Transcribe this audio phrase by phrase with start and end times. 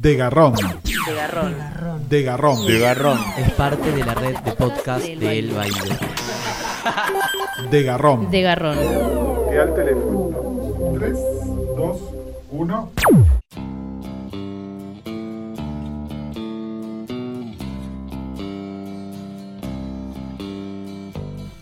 [0.00, 0.54] De Garrón.
[0.54, 1.56] De garrón.
[2.08, 2.66] De Garrón.
[2.68, 3.18] De Garrón.
[3.36, 5.98] Es parte de la red de podcast de El Baile.
[7.68, 8.30] De Garrón.
[8.30, 8.78] De garrón.
[9.52, 10.94] Y al teléfono.
[11.00, 11.18] 3,
[11.76, 12.00] 2,
[12.52, 12.90] 1.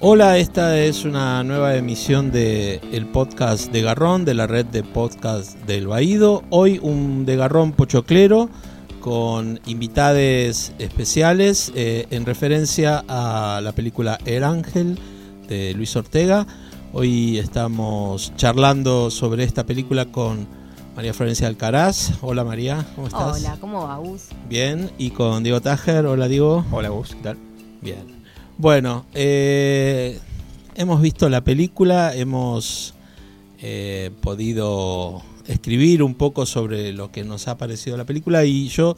[0.09, 4.84] Hola, esta es una nueva emisión de el podcast de Garrón, de la red de
[4.84, 6.45] podcast del Baído.
[6.50, 8.48] Hoy un de Garrón pochoclero
[9.00, 14.96] con invitades especiales eh, en referencia a la película El Ángel
[15.48, 16.46] de Luis Ortega.
[16.93, 20.46] Hoy estamos charlando sobre esta película con
[20.95, 22.12] María Florencia Alcaraz.
[22.23, 23.40] Hola María, ¿cómo estás?
[23.40, 24.29] Hola, ¿cómo va, Gus?
[24.48, 26.07] Bien, y con Diego Tajer.
[26.07, 26.64] Hola Diego.
[26.70, 27.39] Hola Gus, ¿qué tal?
[27.82, 28.15] Bien.
[28.59, 30.19] Bueno, eh,
[30.77, 32.95] hemos visto la película, hemos
[33.61, 38.97] eh, podido escribir un poco sobre lo que nos ha parecido la película y yo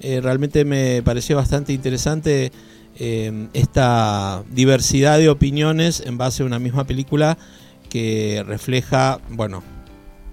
[0.00, 2.50] eh, realmente me pareció bastante interesante
[2.98, 7.38] eh, esta diversidad de opiniones en base a una misma película
[7.88, 9.62] que refleja, bueno,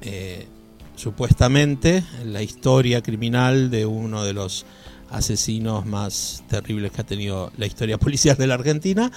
[0.02, 0.48] eh,
[0.96, 4.66] supuestamente la historia criminal de uno de los
[5.14, 9.12] asesinos más terribles que ha tenido la historia policial de la Argentina,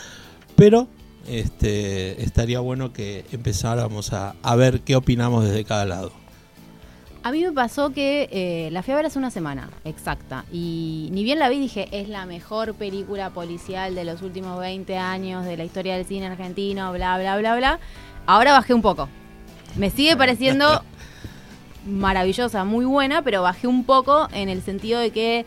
[0.55, 0.89] pero
[1.29, 6.13] este, estaría bueno que empezáramos a, a ver qué opinamos desde cada lado.
[7.27, 10.45] A mí me pasó que eh, la fui a ver hace una semana, exacta.
[10.53, 14.97] Y ni bien la vi, dije, es la mejor película policial de los últimos 20
[14.97, 17.81] años de la historia del cine argentino, bla, bla, bla, bla.
[18.27, 19.09] Ahora bajé un poco.
[19.75, 20.85] Me sigue pareciendo
[21.85, 25.47] maravillosa, muy buena, pero bajé un poco en el sentido de que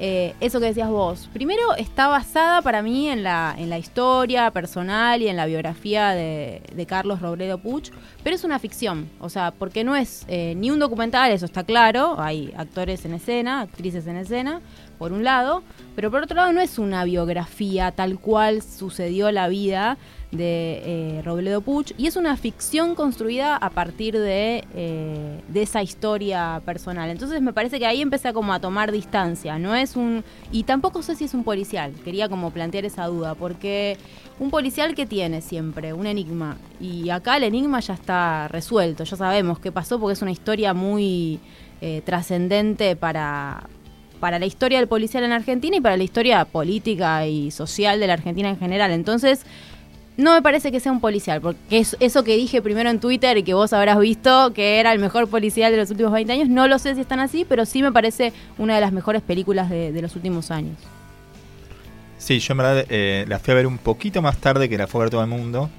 [0.00, 4.48] eh, eso que decías vos, primero está basada para mí en la, en la historia
[4.52, 7.90] personal y en la biografía de, Carlos Robledo Puch,
[8.22, 11.64] pero es una ficción, o sea, porque no es eh, ni un documental, eso está
[11.64, 14.60] claro, hay actores en escena, actrices en escena,
[14.98, 15.62] por un lado,
[15.96, 19.98] pero por otro lado no es una biografía tal cual sucedió la vida
[20.30, 25.82] de eh, Robledo Puch y es una ficción construida a partir de, eh, de esa
[25.82, 27.08] historia personal.
[27.08, 30.24] Entonces me parece que ahí empieza como a tomar distancia, no es un...
[30.52, 33.96] Y tampoco sé si es un policial, quería como plantear esa duda, porque
[34.38, 39.16] un policial que tiene siempre un enigma y acá el enigma ya está resuelto, ya
[39.16, 41.40] sabemos qué pasó porque es una historia muy
[41.80, 43.68] eh, trascendente para,
[44.20, 48.06] para la historia del policial en Argentina y para la historia política y social de
[48.06, 48.90] la Argentina en general.
[48.90, 49.44] Entonces,
[50.18, 53.38] no me parece que sea un policial, porque es eso que dije primero en Twitter
[53.38, 56.48] y que vos habrás visto que era el mejor policial de los últimos 20 años,
[56.48, 59.70] no lo sé si están así, pero sí me parece una de las mejores películas
[59.70, 60.76] de, los últimos años.
[62.18, 64.88] Sí, yo en verdad eh, la fui a ver un poquito más tarde que la
[64.88, 65.70] fue a ver todo el mundo.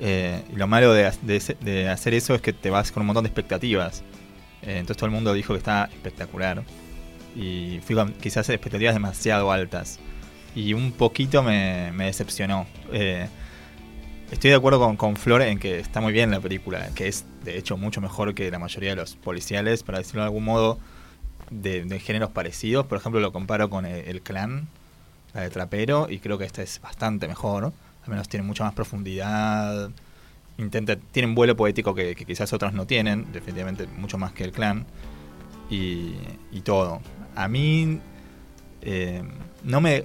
[0.00, 1.06] Eh, y lo malo de,
[1.90, 4.02] hacer eso es que te vas con un montón de expectativas.
[4.60, 6.62] Eh, entonces todo el mundo dijo que estaba espectacular.
[7.34, 9.98] Y fui con quizás expectativas demasiado altas.
[10.54, 12.66] Y un poquito me decepcionó.
[14.28, 17.08] Eh, estoy de acuerdo con, con Flor en que está muy bien la película, que
[17.08, 20.44] es de hecho mucho mejor que la mayoría de los policiales, para decirlo de algún
[20.44, 20.78] modo,
[21.50, 22.86] de, de géneros parecidos.
[22.86, 24.68] Por ejemplo, lo comparo con el, el Clan,
[25.34, 27.64] la de Trapero, y creo que esta es bastante mejor.
[27.64, 29.90] Al menos tiene mucha más profundidad.
[30.56, 34.44] Intenta, tiene un vuelo poético que, que quizás otras no tienen, definitivamente mucho más que
[34.44, 34.86] el Clan.
[35.70, 36.14] Y,
[36.50, 37.00] y todo.
[37.34, 38.00] A mí
[38.80, 39.22] eh,
[39.64, 40.04] no me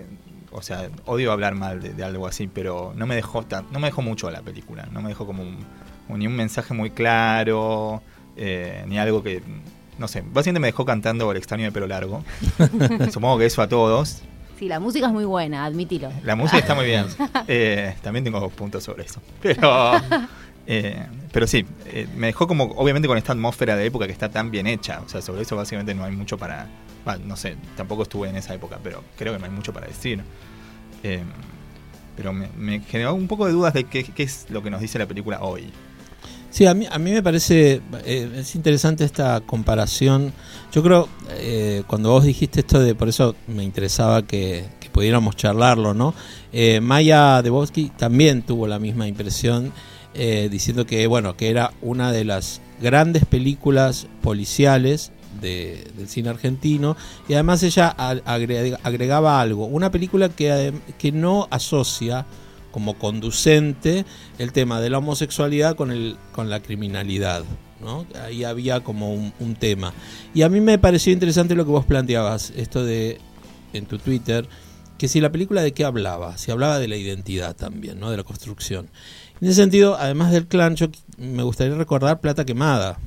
[0.54, 3.80] o sea, odio hablar mal de, de algo así, pero no me dejó tan, no
[3.80, 5.58] me dejó mucho la película, no me dejó como un,
[6.10, 8.02] un- ni un mensaje muy claro,
[8.38, 9.42] eh, ni algo que,
[9.98, 12.24] no sé, básicamente me dejó cantando el extraño de pelo largo.
[13.12, 14.22] Supongo que eso a todos.
[14.60, 16.10] Sí, la música es muy buena, admitilo.
[16.24, 17.06] La música está muy bien.
[17.48, 19.22] Eh, también tengo puntos sobre eso.
[19.42, 19.92] Pero,
[20.66, 24.30] eh, pero sí, eh, me dejó como, obviamente con esta atmósfera de época que está
[24.30, 25.02] tan bien hecha.
[25.06, 26.68] O sea, sobre eso básicamente no hay mucho para...
[27.06, 29.88] bah, no sé, tampoco estuve en esa época, pero creo que no hay mucho para
[29.88, 30.22] decir.
[31.04, 31.24] Eh,
[32.16, 35.08] pero me, generó un poco de dudas de qué, es lo que nos dice la
[35.08, 35.72] película hoy.
[36.52, 40.32] Sí, a mí, a mí me parece, eh, es interesante esta comparación.
[40.72, 41.10] Yo creo,
[41.88, 46.14] cuando vos dijiste esto de, por eso me interesaba que, que pudiéramos charlarlo, ¿no?
[46.80, 49.74] Maya Debowski también tuvo la misma impresión,
[50.14, 55.12] eh, diciendo que, bueno, que era una de las grandes películas policiales
[55.42, 56.96] de- del cine argentino
[57.28, 57.88] y además ella
[58.84, 62.26] agregaba algo, una película que, que no asocia
[62.72, 64.06] como conducente
[64.40, 67.44] el tema de la homosexualidad con, el, con la criminalidad.
[67.82, 68.06] ¿no?
[68.24, 69.94] Ahí había como un, un tema.
[70.34, 73.20] Y a mí me pareció interesante lo que vos planteabas, esto de
[73.74, 74.48] en tu Twitter,
[74.98, 78.10] que si la película de qué hablaba, si hablaba de la identidad también, ¿no?
[78.10, 78.90] de la construcción.
[79.44, 80.88] En ese sentido, además del clan, yo
[81.18, 82.98] me gustaría recordar Plata Quemada,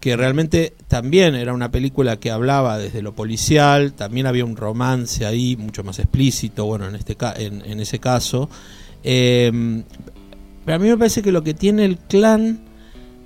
[0.00, 5.24] que realmente también era una película que hablaba desde lo policial, también había un romance
[5.24, 8.50] ahí mucho más explícito, bueno, en, este en ese caso.
[9.04, 9.84] Eh,
[10.64, 12.58] pero a mí me parece que lo que tiene el clan,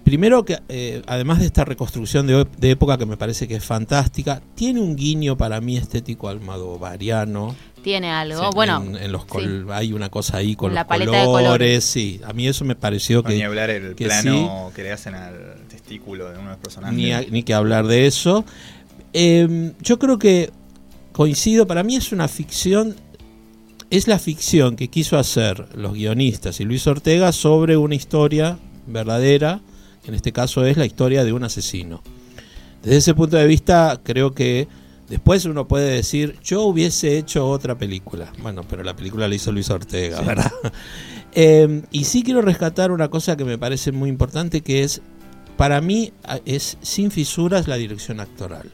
[0.04, 3.64] primero que eh, además de esta reconstrucción de, de época que me parece que es
[3.64, 7.54] fantástica, tiene un guiño para mí estético almadovariano.
[7.84, 8.40] Tiene algo.
[8.40, 9.28] Sí, bueno, en, en los sí.
[9.28, 11.84] col- hay una cosa ahí con La los paleta de colores, colores.
[11.84, 14.90] sí, a mí eso me pareció No, ni que hablar el que plano que le
[14.92, 16.96] hacen al testículo de uno de los personajes.
[16.96, 18.44] ni, a- ni que hablar de eso.
[19.12, 20.50] Eh, yo creo que
[21.12, 22.96] coincido, para mí es una ficción,
[23.90, 29.60] es la ficción que quiso hacer los guionistas y Luis Ortega sobre una historia verdadera,
[30.02, 32.02] que en este caso es la historia de un asesino.
[32.82, 34.66] Desde ese punto de vista, creo que
[35.08, 38.32] después uno puede decir, yo hubiese hecho otra película.
[38.42, 40.24] Bueno, pero la película la hizo Luis Ortega, Sí.
[40.24, 40.52] ¿verdad?
[41.36, 45.02] Eh, y sí quiero rescatar una cosa que me parece muy importante, que es,
[45.56, 46.12] para mí,
[46.44, 48.70] es sin fisuras la dirección actoral.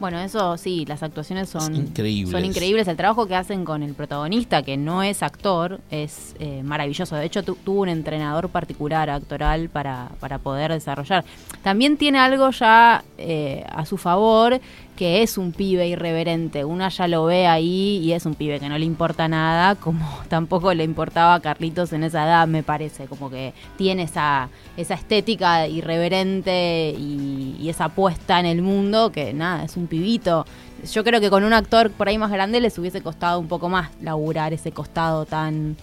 [0.00, 2.32] Bueno, eso sí, las actuaciones son increíbles.
[2.32, 2.88] Son increíbles.
[2.88, 7.14] El trabajo que hacen con el protagonista, que no es actor, es eh, maravilloso.
[7.14, 11.24] De hecho, tu- tuvo un entrenador particular actoral para, para poder desarrollar.
[11.62, 14.60] También tiene algo ya eh, a su favor,
[14.96, 16.64] que es un pibe irreverente.
[16.64, 20.06] Una ya lo ve ahí y es un pibe que no le importa nada, como
[20.28, 23.06] tampoco le importaba a Carlitos en esa edad, me parece.
[23.06, 29.64] Como que tiene esa, esa estética irreverente y, esa puesta en el mundo que nada,
[29.64, 30.44] es un pibito.
[30.92, 33.70] Yo creo que con un actor por ahí más grande les hubiese costado un poco
[33.70, 35.76] más laburar ese costado tan...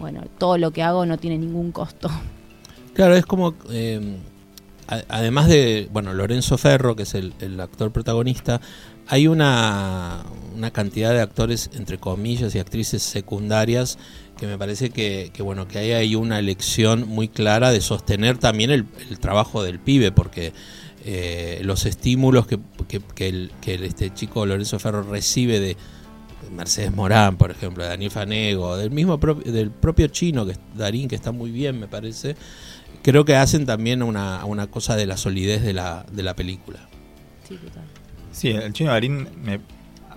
[0.00, 2.10] Bueno, todo lo que hago no tiene ningún costo.
[2.94, 4.18] Claro, es como, eh,
[4.86, 8.60] además de, bueno, Lorenzo Ferro, que es el, actor protagonista,
[9.06, 13.98] hay una, una cantidad de actores, entre comillas, y actrices secundarias
[14.38, 18.38] que me parece que, que, bueno, que hay ahí una elección muy clara de sostener
[18.38, 20.52] también el, el trabajo del pibe, porque
[21.04, 22.58] eh, los estímulos que,
[22.88, 25.76] que, que el, este chico Lorenzo Ferro recibe de
[26.50, 31.08] Mercedes Morán, por ejemplo, de Daniel Fanego, del mismo pro- del propio chino, que Darín,
[31.08, 32.36] que está muy bien, me parece,
[33.04, 36.80] creo que hacen también una, una cosa de la solidez de la, de la película.
[37.48, 37.84] Sí, total.
[38.32, 39.60] Sí, el chino Darín, me-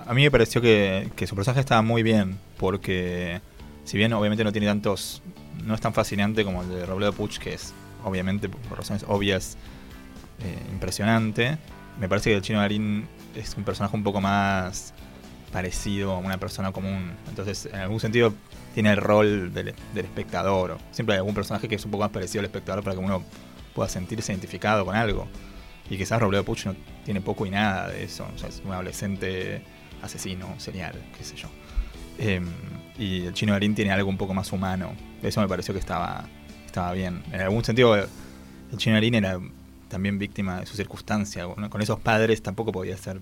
[0.07, 3.42] a mí me pareció que, que su personaje estaba muy bien, porque
[3.84, 5.22] si bien obviamente no tiene tantos,
[5.63, 7.74] no es tan fascinante como el de Robledo Puch, que es
[8.04, 9.57] obviamente por razones obvias
[10.44, 11.57] eh, impresionante,
[12.00, 13.06] me parece que el chino Darín
[13.36, 14.94] es un personaje un poco más
[15.52, 18.34] parecido a una persona común, entonces en algún sentido
[18.74, 22.12] tiene el rol del, del espectador, siempre hay algún personaje que es un poco más
[22.12, 23.24] parecido al espectador para que uno
[23.74, 25.28] pueda sentirse identificado con algo.
[25.90, 28.28] Y quizás Robledo Puch no tiene poco y nada de eso.
[28.36, 29.62] Es un adolescente
[30.02, 31.48] asesino, serial, qué sé yo.
[32.18, 32.48] Em,
[32.98, 34.94] y el chino Darín tiene algo un poco más humano.
[35.22, 36.26] Eso me pareció que estaba,
[36.66, 37.24] estaba bien.
[37.32, 38.08] En algún sentido, el
[38.78, 39.40] chino Darín era
[39.88, 41.46] también víctima de su circunstancia.
[41.70, 43.22] Con esos padres tampoco podía ser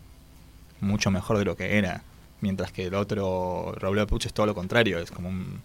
[0.82, 2.02] mucho mejor de lo que era.
[2.46, 5.00] Mientras que el otro, Robledo Puch, es todo lo contrario.
[5.00, 5.64] Es como un,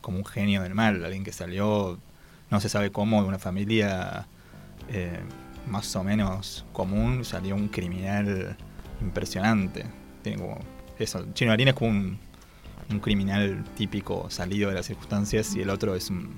[0.00, 1.04] como un genio del mal.
[1.04, 2.00] Alguien que salió,
[2.50, 4.26] no se sabe cómo, de una familia
[4.88, 5.20] eh,
[5.68, 8.56] más o menos común, salió un criminal
[9.00, 9.86] impresionante.
[10.24, 10.58] Tiene como
[10.98, 11.24] eso.
[11.32, 12.18] Chino Darín es como un,
[12.90, 16.34] un criminal típico salido de las circunstancias y el otro es un,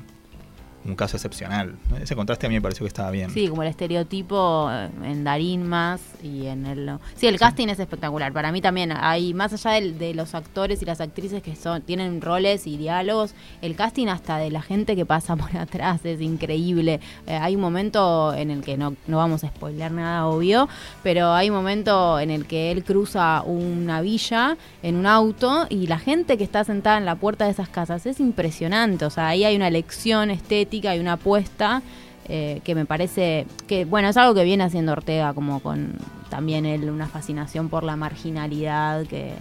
[0.88, 1.75] un caso excepcional.
[2.00, 3.31] Ese contraste a mí me pareció que estaba bien.
[3.31, 6.99] Sí, como el estereotipo eh, en Darín más y en el...
[7.17, 8.32] Sí, el casting es espectacular.
[8.32, 12.20] Para mí también hay, más allá de, los actores y las actrices que son tienen
[12.20, 17.01] roles y diálogos, el casting hasta de la gente que pasa por atrás es increíble.
[17.27, 20.69] Eh, hay un momento en el que no, no vamos a spoiler nada, obvio,
[21.03, 25.86] pero hay un momento en el que él cruza una villa en un auto y
[25.86, 29.05] la gente que está sentada en la puerta de esas casas es impresionante.
[29.05, 31.82] O sea, ahí hay una elección estética y una apuesta
[32.29, 35.94] eh, que me parece que, bueno, es algo que viene haciendo Ortega, como con
[36.29, 39.32] también él una fascinación por la marginalidad que,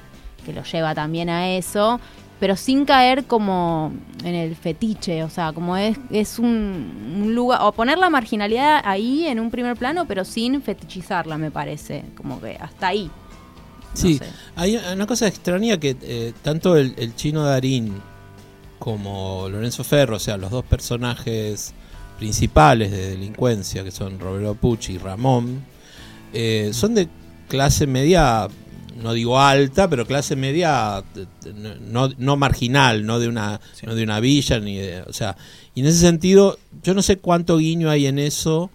[0.46, 2.00] que lo lleva también a eso,
[2.40, 3.92] pero sin caer como
[4.24, 8.82] en el fetiche, o sea, como es, es un, un lugar, o poner la marginalidad
[8.86, 13.12] ahí en un primer plano, pero sin fetichizarla, me parece, como que hasta ahí.
[14.00, 14.26] No Sí, sé.
[14.56, 17.96] hay una cosa extraña que eh, tanto el, el chino Darín
[18.80, 21.74] como Lorenzo Ferro, o sea, los dos personajes
[22.18, 25.64] principales de delincuencia, que son Roberto Pucci y Ramón,
[26.34, 27.08] eh, son de
[27.48, 28.48] clase media,
[29.02, 31.04] no digo alta, pero clase media
[31.82, 33.86] no, no marginal, no de una, Sí.
[33.86, 35.38] no de una villa, ni de, o sea,
[35.76, 38.72] y en ese sentido, yo no sé cuánto guiño hay en eso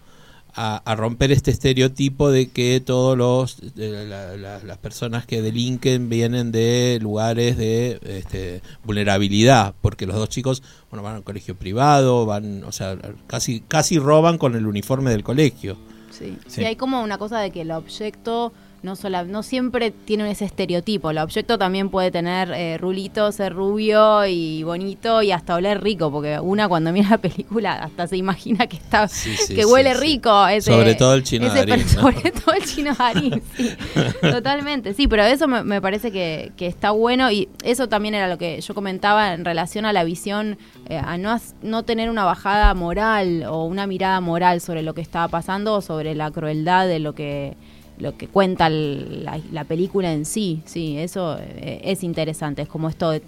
[0.55, 5.41] a, a romper este estereotipo de que todos los de la- la- las personas que
[5.41, 11.55] delinquen vienen de lugares de este, vulnerabilidad porque los dos chicos bueno van al colegio
[11.55, 15.77] privado van o sea casi casi roban con el uniforme del colegio
[16.11, 16.37] Sí.
[16.45, 16.57] Sí.
[16.61, 20.45] sí, hay como una cosa de que el objeto no sola, no siempre tiene ese
[20.45, 21.09] estereotipo.
[21.09, 26.11] El objeto también puede tener eh, rulito, ser rubio y bonito y hasta oler rico,
[26.11, 29.95] porque una cuando mira la película hasta se imagina que está Sí, sí, que huele
[29.95, 30.01] sí.
[30.01, 30.47] rico.
[30.47, 32.01] Ese, Sobre todo el chino ese Darín, per- ¿no?
[32.01, 33.71] Sobre todo el chino Darín, sí.
[34.21, 38.27] Totalmente, sí, pero eso me, me parece que, que está bueno y eso también era
[38.27, 40.57] lo que yo comentaba en relación a la visión,
[40.89, 45.01] eh, a no, no tener una bajada moral o una mirada moral sobre lo que
[45.01, 47.55] estaba pasando o sobre la crueldad de lo que
[47.99, 52.89] lo que cuenta la, la película en sí, sí, eso eh, es interesante, es como
[52.89, 53.21] esto de-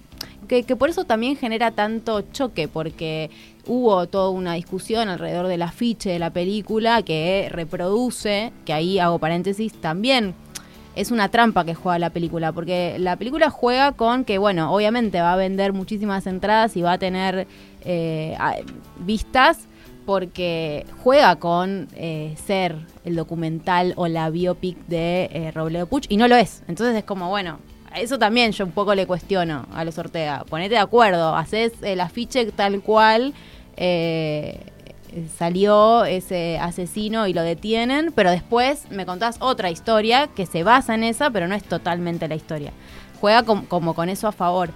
[0.48, 3.30] que, que por eso también genera tanto choque, porque
[3.68, 9.18] hubo toda una discusión alrededor del afiche de la película que reproduce, que ahí hago
[9.20, 10.34] paréntesis, también
[10.96, 15.20] es una trampa que juega la película, porque la película juega con que, bueno, obviamente
[15.20, 17.48] va a vender muchísimas entradas y va a tener
[17.84, 18.38] eh,
[19.00, 19.68] vistas,
[20.06, 26.18] porque juega con eh, ser el documental o la biopic de eh, Robledo Puch, y
[26.18, 26.64] no lo es.
[26.68, 27.60] Entonces es como, bueno,
[27.96, 30.44] eso también yo un poco le cuestiono a los Ortega.
[30.50, 33.34] Ponete de acuerdo, haces el afiche tal cual.
[33.78, 34.60] eh,
[35.38, 40.94] salió ese asesino y lo detienen, pero después me contás otra historia que se basa
[40.94, 42.74] en esa, pero no es totalmente la historia.
[43.22, 44.72] Juega com- como con eso a favor.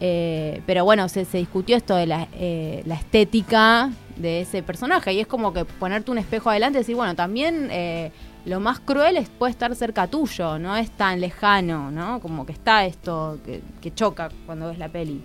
[0.00, 5.12] Eh, pero bueno, se, se discutió esto de la, eh, la estética de ese personaje
[5.12, 8.12] y es como que ponerte un espejo adelante y decir, bueno, también eh,
[8.44, 12.20] lo más cruel es, puede estar cerca tuyo, no es tan lejano, ¿no?
[12.20, 13.38] Como que está esto
[13.80, 15.20] que, choca cuando ves la peli.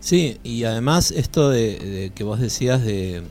[0.00, 3.22] Sí, y además esto de, que vos decías de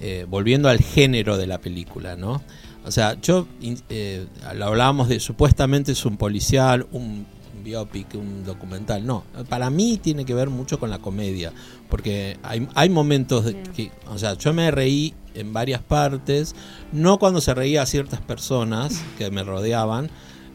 [0.00, 2.42] eh, volviendo al género de la película, ¿no?
[2.84, 3.46] O sea, yo
[3.90, 7.26] eh, lo hablábamos de supuestamente es un policial, un
[7.62, 9.06] biopic, un documental.
[9.06, 11.52] No, para mí tiene que ver mucho con la comedia,
[11.88, 16.54] porque hay, hay momentos de que, o sea, yo me reí en varias partes,
[16.92, 20.10] no cuando se reía a ciertas personas que me rodeaban,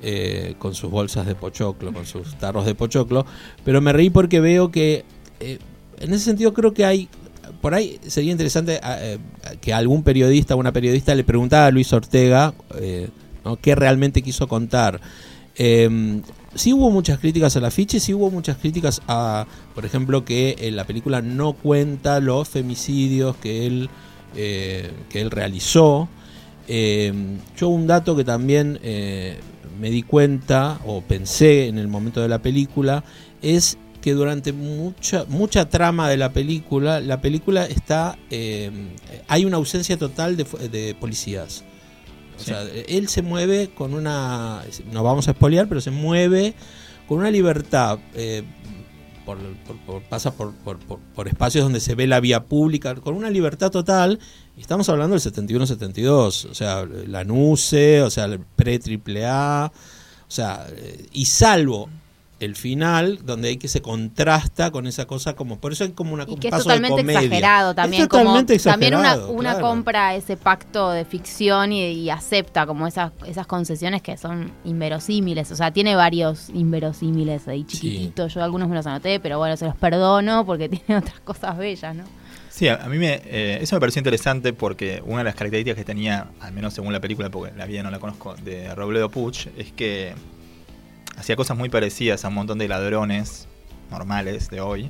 [0.05, 3.25] eh, con sus bolsas de pochoclo, con sus tarros de pochoclo,
[3.63, 5.05] pero me reí porque veo que,
[5.39, 5.60] eh,
[6.00, 7.07] en ese sentido creo que hay,
[7.62, 9.17] por ahí sería interesante eh,
[9.62, 13.07] que algún periodista o una periodista le preguntara a Luis Ortega eh,
[13.45, 13.57] ¿no?
[13.57, 15.00] qué realmente quiso contar.
[15.55, 16.22] Eh,
[16.55, 20.72] sí hubo muchas críticas al afiche, sí hubo muchas críticas a, por ejemplo, que eh,
[20.72, 23.89] la película no cuenta los femicidios que él,
[24.36, 26.07] eh, que él realizó.
[26.67, 27.13] Eh,
[27.57, 29.38] yo un dato que también eh,
[29.79, 33.03] me di cuenta o pensé en el momento de la película
[33.41, 38.17] es que durante mucha mucha trama de la película la película está
[39.27, 41.63] hay una ausencia total de policías
[42.39, 46.53] o sea él se mueve con una no vamos a espolear pero se mueve
[47.07, 48.43] con una libertad eh,
[49.25, 52.95] por, por- por- pasa por, por- por- por espacios donde se ve la vía pública
[52.95, 54.19] con una libertad total.
[54.57, 59.71] Y estamos hablando del 71-72 o sea la NUCE o sea el pre-triple A
[60.27, 61.89] o sea eh, y salvo
[62.39, 66.13] el final donde hay que se contrasta con esa cosa como por eso hay como
[66.13, 67.19] una Y que es paso de totalmente comedia.
[67.21, 68.03] exagerado también.
[68.03, 69.67] es totalmente como, también una, exagerado, una claro.
[69.67, 75.51] compra ese pacto de ficción y, y acepta como esas, esas concesiones que son inverosímiles.
[75.51, 78.33] O sea, tiene varios inverosímiles ahí chiquititos.
[78.33, 81.95] Yo algunos me los anoté, pero bueno, se los perdono porque tiene otras cosas bellas,
[81.95, 82.03] ¿no?
[82.49, 85.75] Sí, a, a mí me, eh, eso me pareció interesante porque una de las características
[85.75, 89.09] que tenía, al menos según la película, porque la vida no la conozco, de Robledo
[89.09, 90.13] Puch, es que
[91.17, 93.48] hacía cosas muy parecidas a un montón de ladrones
[93.89, 94.89] normales de hoy,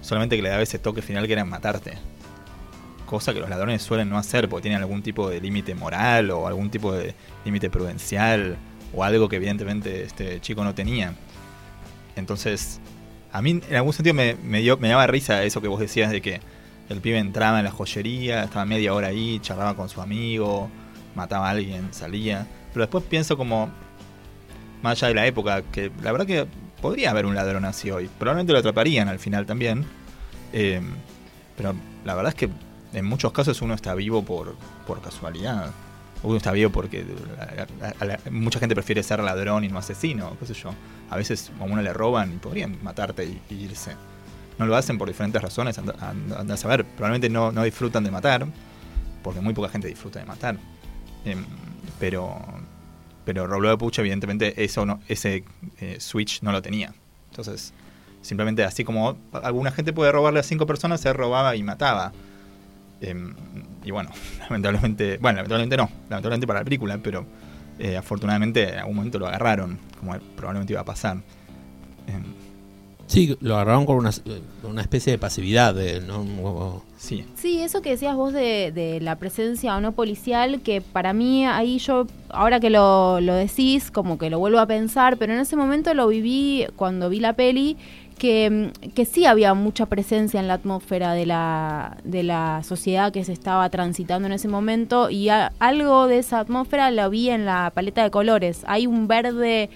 [0.00, 1.98] solamente que le daba ese toque final que era matarte.
[3.06, 6.46] Cosa que los ladrones suelen no hacer porque tienen algún tipo de límite moral o
[6.46, 7.14] algún tipo de
[7.44, 8.56] límite prudencial
[8.94, 11.14] o algo que evidentemente este chico no tenía.
[12.16, 12.80] Entonces,
[13.32, 16.10] a mí en algún sentido me, me dio, me daba risa eso que vos decías
[16.10, 16.40] de que
[16.88, 20.68] el pibe entraba en la joyería, estaba media hora ahí, charlaba con su amigo,
[21.14, 22.46] mataba a alguien, salía.
[22.72, 23.70] Pero después pienso como,
[24.82, 26.46] más allá de la época, que la verdad que
[26.80, 28.08] podría haber un ladrón así hoy.
[28.18, 29.84] Probablemente lo atraparían al final también.
[30.52, 30.80] Eh,
[31.56, 32.50] pero la verdad es que
[32.92, 34.56] en muchos casos uno está vivo por,
[34.86, 35.70] por casualidad.
[36.22, 37.04] Uno está vivo porque
[38.30, 40.74] mucha gente prefiere ser ladrón y no asesino, qué sé yo.
[41.08, 43.92] A veces a uno le roban y podrían matarte y, irse.
[44.58, 46.84] No lo hacen por diferentes razones, anda a saber.
[46.84, 48.46] Probablemente no, no disfrutan de matar,
[49.22, 50.58] porque muy poca gente disfruta de matar.
[51.24, 51.44] Em,
[51.98, 52.38] pero
[53.24, 55.44] pero Robledo Puch evidentemente ese
[55.80, 56.92] eh, switch no lo tenía.
[57.30, 57.72] Entonces,
[58.22, 62.12] simplemente así como alguna gente puede robarle a cinco personas, se robaba y mataba.
[63.00, 63.34] Em,
[63.84, 64.10] y bueno,
[64.40, 67.24] lamentablemente, bueno, lamentablemente no, lamentablemente para la película, pero
[67.78, 71.18] eh, afortunadamente en algún momento lo agarraron, como probablemente iba a pasar.
[72.06, 72.24] Em,
[73.10, 74.10] Sí, lo agarraron con una,
[74.62, 76.80] una especie de pasividad, de, ¿no?
[76.96, 77.24] Sí.
[77.34, 81.44] Sí, eso que decías vos de, de la presencia o no policial, que para mí
[81.44, 85.40] ahí yo, ahora que lo, lo decís, como que lo vuelvo a pensar, pero en
[85.40, 87.76] ese momento lo viví cuando vi la peli,
[88.16, 93.24] que, que sí había mucha presencia en la atmósfera de la, de la sociedad que
[93.24, 97.44] se estaba transitando en ese momento y a- algo de esa atmósfera lo vi en
[97.44, 98.62] la paleta de colores.
[98.66, 99.70] Hay un verde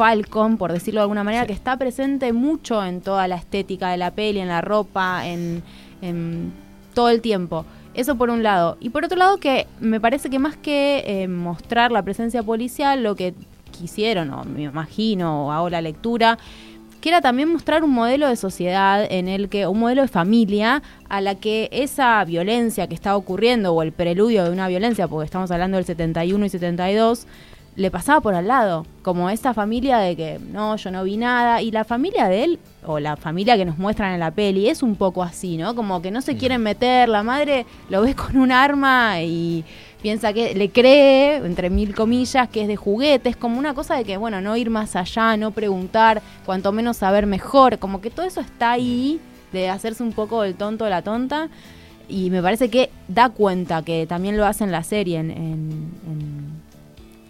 [0.00, 1.48] Falcon, por decirlo de alguna manera, Sí.
[1.48, 5.62] que está presente mucho en toda la estética de la peli, en la ropa, en,
[6.00, 6.54] en
[6.94, 7.66] todo el tiempo.
[7.92, 8.78] Eso por un lado.
[8.80, 13.02] Y por otro lado que me parece que más que eh, mostrar la presencia policial,
[13.02, 13.34] lo que
[13.72, 16.38] quisieron, o me imagino, o hago la lectura,
[17.02, 20.82] que era también mostrar un modelo de sociedad en el que, un modelo de familia
[21.10, 25.26] a la que esa violencia que está ocurriendo, o el preludio de una violencia, porque
[25.26, 27.26] estamos hablando del 71 y 72,
[27.76, 31.62] le pasaba por al lado, como esa familia de que no, yo no vi nada,
[31.62, 34.82] y la familia de él, o la familia que nos muestran en la peli, es
[34.82, 35.74] un poco así, ¿no?
[35.74, 39.64] Como que no se quieren meter, la madre lo ve con un arma y
[40.02, 44.04] piensa que le cree, entre mil comillas, que es de juguetes, como una cosa de
[44.04, 48.26] que, bueno, no ir más allá, no preguntar, cuanto menos saber mejor, como que todo
[48.26, 49.20] eso está ahí,
[49.52, 51.48] de hacerse un poco el tonto o la tonta,
[52.08, 56.59] y me parece que da cuenta que también lo hace en la serie, en- en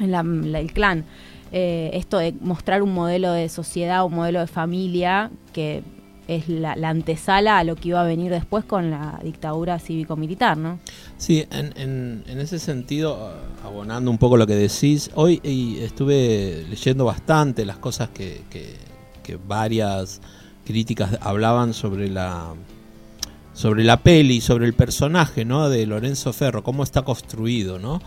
[0.09, 1.05] la- la- el clan.
[1.53, 5.83] Eh, esto de mostrar un modelo de sociedad, un modelo de familia que
[6.29, 10.57] es la, la antesala a lo que iba a venir después con la dictadura cívico-militar,
[10.57, 10.79] ¿no?
[11.19, 15.41] Sí, en, en, en ese sentido, ah, abonando un poco lo que decís, hoy
[15.81, 18.77] estuve leyendo bastante las cosas que, que,
[19.25, 20.21] que varias
[20.65, 22.55] críticas hablaban sobre la
[23.53, 25.69] sobre la peli, sobre el personaje, ¿no?
[25.69, 28.01] De Lorenzo Ferro, cómo está construido, ¿no?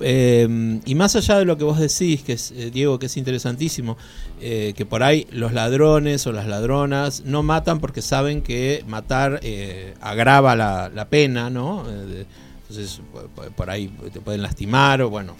[0.00, 3.16] Eh, y más allá de lo que vos decís, que es, eh, Diego, que es
[3.16, 3.96] interesantísimo,
[4.40, 9.40] eh, que por ahí los ladrones o las ladronas no matan porque saben que matar
[10.00, 11.84] agrava la, la pena, ¿no?
[11.88, 13.00] Entonces,
[13.54, 15.36] por- ahí te pueden lastimar, o bueno,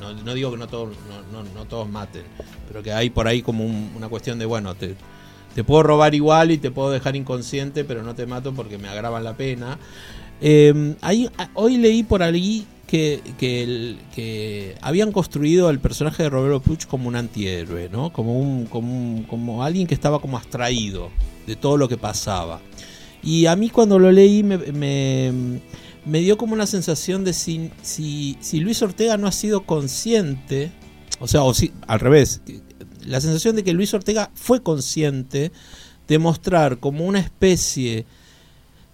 [0.00, 0.90] no, no digo que no todos,
[1.32, 2.22] no, no- no todos maten,
[2.68, 4.94] pero que hay por ahí como un- una cuestión de, bueno, te,
[5.64, 9.24] puedo robar igual y te puedo dejar inconsciente, pero no te mato porque me agravan
[9.24, 9.76] la pena.
[11.54, 17.16] Hoy leí por ahí que, que, habían construido al personaje de Roberto Puch como un
[17.16, 18.12] antihéroe, ¿no?
[18.12, 21.10] Como, un, como, como alguien que estaba como abstraído
[21.46, 22.60] de todo lo que pasaba.
[23.22, 25.60] Y a mí cuando lo leí me, me,
[26.06, 30.72] me dio como una sensación de si, si, si Luis Ortega no ha sido consciente,
[31.20, 32.40] o sea, o si, al revés,
[33.04, 35.52] la sensación de que Luis Ortega fue consciente
[36.06, 38.06] de mostrar como una especie,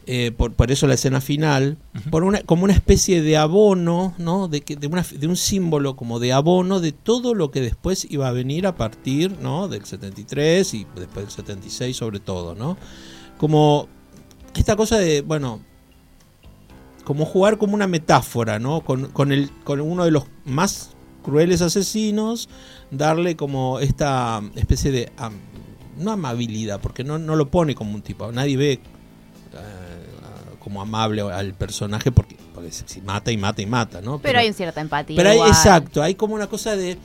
[0.06, 1.78] eh, por, por eso la escena final,
[2.10, 4.48] por una, como una especie de abono, ¿no?
[4.48, 8.06] De, que, de, una, de un símbolo como de abono de todo lo que después
[8.10, 9.68] iba a venir a partir ¿no?
[9.68, 12.76] del 73 y después del 76 sobre todo, ¿no?
[13.38, 13.88] Como
[14.54, 15.60] esta cosa de, bueno,
[17.04, 18.80] como jugar como una metáfora, ¿no?
[18.80, 20.90] Con, con, el, con uno de los más
[21.22, 22.48] crueles asesinos,
[22.90, 25.38] darle como esta especie de, am-
[25.98, 28.80] no amabilidad, porque no, no lo pone como un tipo, nadie ve eh,
[30.64, 34.18] como amable al personaje porque, porque si mata y mata y mata, ¿no?
[34.18, 35.14] Pero, hay cierta empatía.
[35.14, 35.50] pero hay- igual.
[35.50, 36.96] exacto, hay como una cosa de...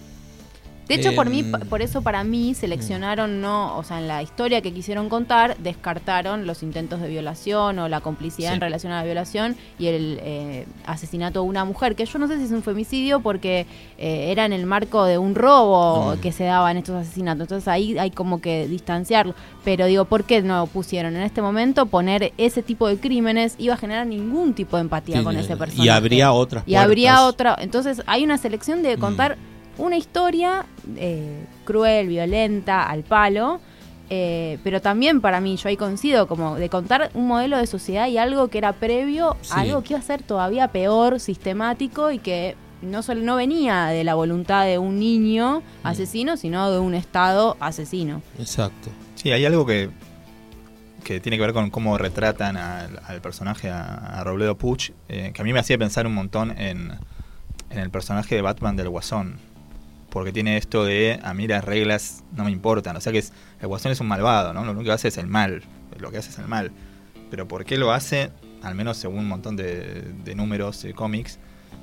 [0.90, 4.22] De hecho, por mí, Em, por eso para mí seleccionaron no, o sea, en la
[4.24, 8.56] historia que quisieron contar, descartaron los intentos de violación o la complicidad Sí.
[8.56, 12.28] en relación a la violación y el eh, asesinato de una mujer, que yo no
[12.28, 13.66] sé si es un femicidio porque
[13.98, 16.20] eh, era en el marco de un robo Mm.
[16.22, 17.42] que se daban estos asesinatos.
[17.44, 19.36] Entonces ahí hay como que distanciarlo.
[19.64, 23.56] Pero digo, ¿por qué no pusieron en este momento poner ese tipo de crímenes?
[23.60, 25.92] Iba a generar ningún tipo de empatía Sí, con y- ese y personaje.
[25.92, 27.56] habría otras Y habría otra.
[27.60, 29.00] Entonces hay una selección de Mm.
[29.80, 30.66] Una historia
[30.98, 33.60] eh, cruel, violenta, al palo.
[34.12, 38.08] eh, pero también para mí, yo ahí coincido, como de contar un modelo de sociedad
[38.08, 39.52] y algo que era previo Sí.
[39.56, 43.86] a algo que iba a ser todavía peor, sistemático y que no solo no venía
[43.86, 45.88] de la voluntad de un niño Mm.
[45.88, 48.24] asesino, sino de un Estado asesino.
[48.40, 48.90] Exacto.
[49.14, 49.92] Sí, hay algo que,
[51.04, 55.32] que tiene que ver con cómo retratan al, al personaje, a, a Robledo Puch, eh,
[55.36, 56.94] que a mí me hacía pensar un montón en,
[57.70, 59.38] en el personaje de Batman del Guasón.
[60.10, 62.96] Porque tiene esto de, a mí las reglas no me importan.
[62.98, 64.66] O sea que es, el Guasón es un malvado, ¿no?
[64.66, 65.62] Lo único que hace es el mal.
[66.00, 66.72] Lo que hace es el mal.
[67.30, 68.32] Pero ¿por qué lo hace?
[68.64, 71.38] Al menos según un montón de, de números de cómics.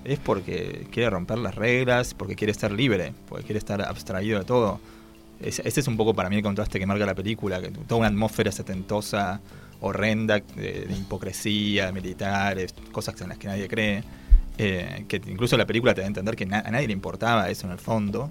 [0.04, 4.44] Es porque quiere romper las reglas, porque quiere estar libre, porque quiere estar abstraído de
[4.44, 4.80] todo.
[5.40, 7.98] Es- ese es un poco para mí el contraste que marca la película, que toda
[8.00, 9.40] una atmósfera setentosa,
[9.80, 14.02] horrenda, de, de hipocresía, militares, cosas en las que nadie cree.
[14.58, 17.48] Eh, que incluso la película te da a entender que na- a nadie le importaba
[17.50, 18.30] eso en el fondo.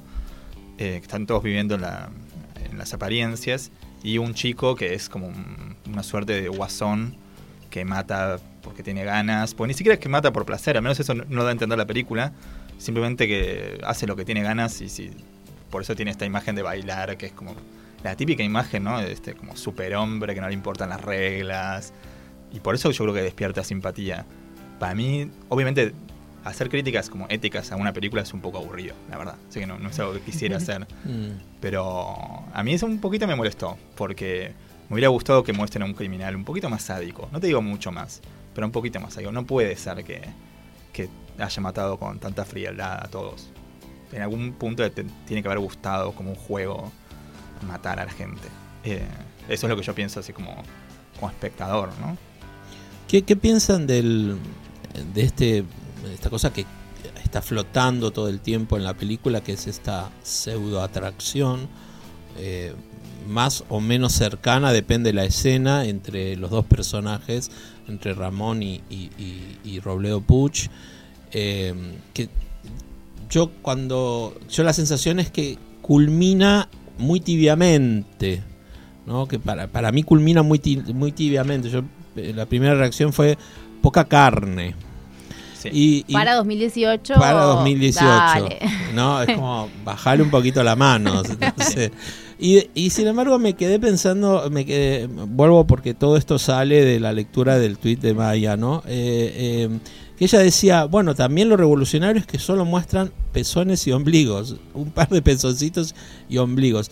[0.78, 2.10] eh, están todos viviendo en, la-
[2.70, 3.72] en las apariencias.
[4.04, 7.16] y un chico que es como un- una suerte de guasón
[7.72, 11.00] que mata porque tiene ganas, pues ni siquiera es que mata por placer, al menos
[11.00, 12.32] eso no, no da a entender la película,
[12.78, 15.10] simplemente que hace lo que tiene ganas y si
[15.72, 17.56] por eso tiene esta imagen de bailar, que es como
[18.04, 19.00] la típica imagen, ¿no?
[19.00, 21.92] Este como superhombre que no le importan las reglas.
[22.54, 24.26] Y por eso yo creo que despierta simpatía.
[24.80, 25.94] Para mí, obviamente,
[26.46, 29.36] hacer críticas como éticas a una película es un poco aburrido, la verdad.
[29.50, 30.88] Así que no, no es algo que quisiera hacer.
[31.04, 31.32] Mm.
[31.60, 34.54] Pero a mí eso un poquito me molestó, porque
[34.88, 37.28] me hubiera gustado que muestren a un criminal un poquito más sádico.
[37.32, 38.22] No te digo mucho más,
[38.54, 39.32] pero un poquito más sádico.
[39.32, 40.22] No puede ser que,
[40.94, 43.50] que haya matado con tanta frialdad a todos.
[44.12, 46.92] En algún punto te tiene que haber gustado como un juego
[47.68, 48.48] matar a la gente.
[48.84, 49.04] Eh,
[49.50, 50.56] eso es lo que yo pienso así como,
[51.20, 52.16] como espectador, ¿no?
[53.08, 54.38] ¿Qué, qué piensan del,
[55.14, 55.64] de este,
[56.14, 56.66] esta cosa que
[57.24, 61.68] está flotando todo el tiempo en la película, que es esta pseudo atracción,
[62.38, 62.74] eh,
[63.28, 67.50] más o menos cercana, depende de la escena, entre los dos personajes,
[67.88, 69.10] entre Ramón y, y-
[69.64, 70.68] y- Robledo Puch?
[71.32, 71.74] eh,
[72.14, 72.30] que
[73.30, 78.42] yo cuando yo la sensación es que culmina muy tibiamente
[79.06, 79.28] ¿no?
[79.28, 80.62] que para, para mí culmina muy,
[80.94, 81.82] muy tibiamente yo
[82.16, 83.38] eh, la primera reacción fue
[83.82, 84.76] poca carne
[85.72, 86.04] Sí.
[86.06, 87.14] y, y- Para 2018.
[87.16, 88.60] para 2018 dale.
[88.94, 91.22] no es como bajarle un poquito la mano
[92.40, 97.00] y, y sin embargo me quedé pensando me quedé, vuelvo porque todo esto sale de
[97.00, 99.80] la lectura del tuit de Maya no Eh, eh,
[100.18, 104.90] que ella decía, bueno, también lo revolucionario es que solo muestran pezones y ombligos, un
[104.92, 105.94] par de pezoncitos
[106.30, 106.90] y ombligos.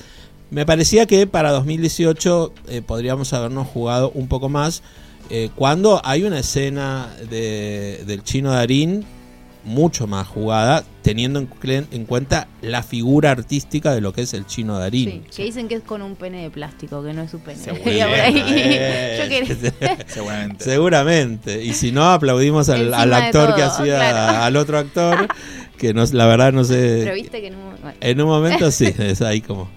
[0.52, 4.84] Me parecía que para 2018 eh, podríamos habernos jugado un poco más
[5.30, 9.06] eh, cuando hay una escena de- del chino Darín
[9.66, 11.50] mucho más jugada, teniendo en,
[11.92, 15.24] en cuenta la figura artística de lo que es el chino Darín.
[15.30, 17.60] Sí, que dicen que es con un pene de plástico, que no es su pene.
[17.60, 18.44] Seguramente.
[18.84, 20.64] Eh, Seguramente.
[20.64, 21.64] Seguramente.
[21.64, 24.44] Y si no, aplaudimos al, actor que hacía claro.
[24.44, 25.28] al otro actor,
[25.78, 27.02] que nos, la verdad no sé.
[27.04, 27.58] Pero viste que no.
[27.82, 27.98] bueno.
[28.02, 29.70] En un momento sí, es ahí como.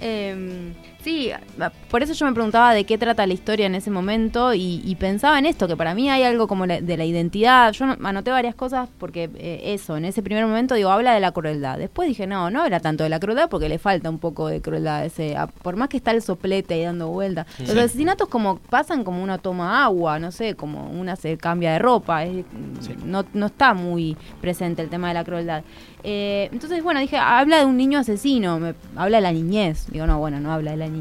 [0.00, 0.74] Em,
[1.06, 4.52] sí, a- por eso yo me preguntaba de qué trata la historia en ese momento
[4.54, 7.70] y, y pensaba en esto, que para mí hay algo como la- de la identidad.
[7.72, 11.20] Yo no- anoté varias cosas porque eh, eso, en ese primer momento digo, habla de
[11.20, 11.78] la crueldad.
[11.78, 14.60] Después dije, no, no habla tanto de la crueldad porque le falta un poco de
[14.60, 15.04] crueldad.
[15.06, 17.46] Ese, a- por más que está el soplete ahí dando vueltas.
[17.60, 21.78] Los asesinatos como pasan como uno toma agua, no sé, como una se cambia de
[21.78, 22.24] ropa.
[22.24, 22.44] es-
[22.80, 22.94] Sí.
[23.04, 25.62] no, no está muy presente el tema de la crueldad.
[26.02, 29.86] Eh, entonces, bueno, dije, habla de un niño asesino, me- habla de la niñez.
[29.90, 30.95] Digo, no, bueno, no habla de la niñez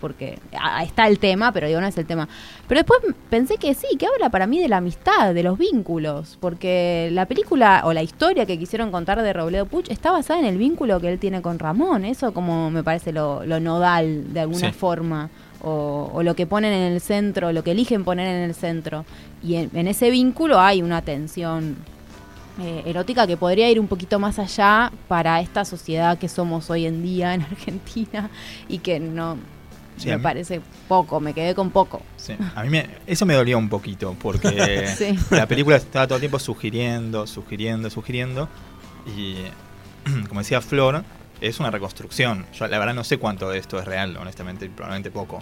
[0.00, 2.28] porque ah, está el tema, pero digo, no es el tema.
[2.68, 6.38] Pero después pensé que sí, que habla para mí de la amistad, de los vínculos,
[6.40, 10.46] porque la película o la historia que quisieron contar de Robledo Puch está basada en
[10.46, 12.04] el vínculo que él tiene con Ramón.
[12.04, 14.78] Eso como me parece lo, lo nodal de alguna Sí.
[14.78, 15.30] forma.
[15.66, 19.06] O, o lo que ponen en el centro, lo que eligen poner en el centro.
[19.42, 21.76] Y en, en ese vínculo hay una tensión
[22.60, 26.86] eh, erótica que podría ir un poquito más allá para esta sociedad que somos hoy
[26.86, 28.30] en día en Argentina
[28.68, 29.36] y que no
[29.96, 32.02] Sí, me parece poco, me quedé con poco.
[32.16, 32.34] Sí.
[32.56, 35.16] A mí me- eso me dolió un poquito porque Sí.
[35.30, 38.48] la película estaba todo el tiempo sugiriendo, sugiriendo, sugiriendo.
[39.16, 39.36] Y
[40.28, 41.04] como decía Flor,
[41.40, 42.44] es una reconstrucción.
[42.52, 45.40] Yo la verdad no sé cuánto de esto es real, honestamente, probablemente poco.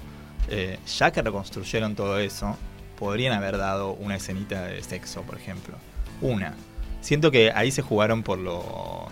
[0.49, 2.55] Eh, ya que reconstruyeron todo eso,
[2.99, 5.77] podrían haber dado una escenita de sexo, por ejemplo.
[6.21, 6.55] Una.
[7.03, 9.07] Siento que ahí se jugaron por lo,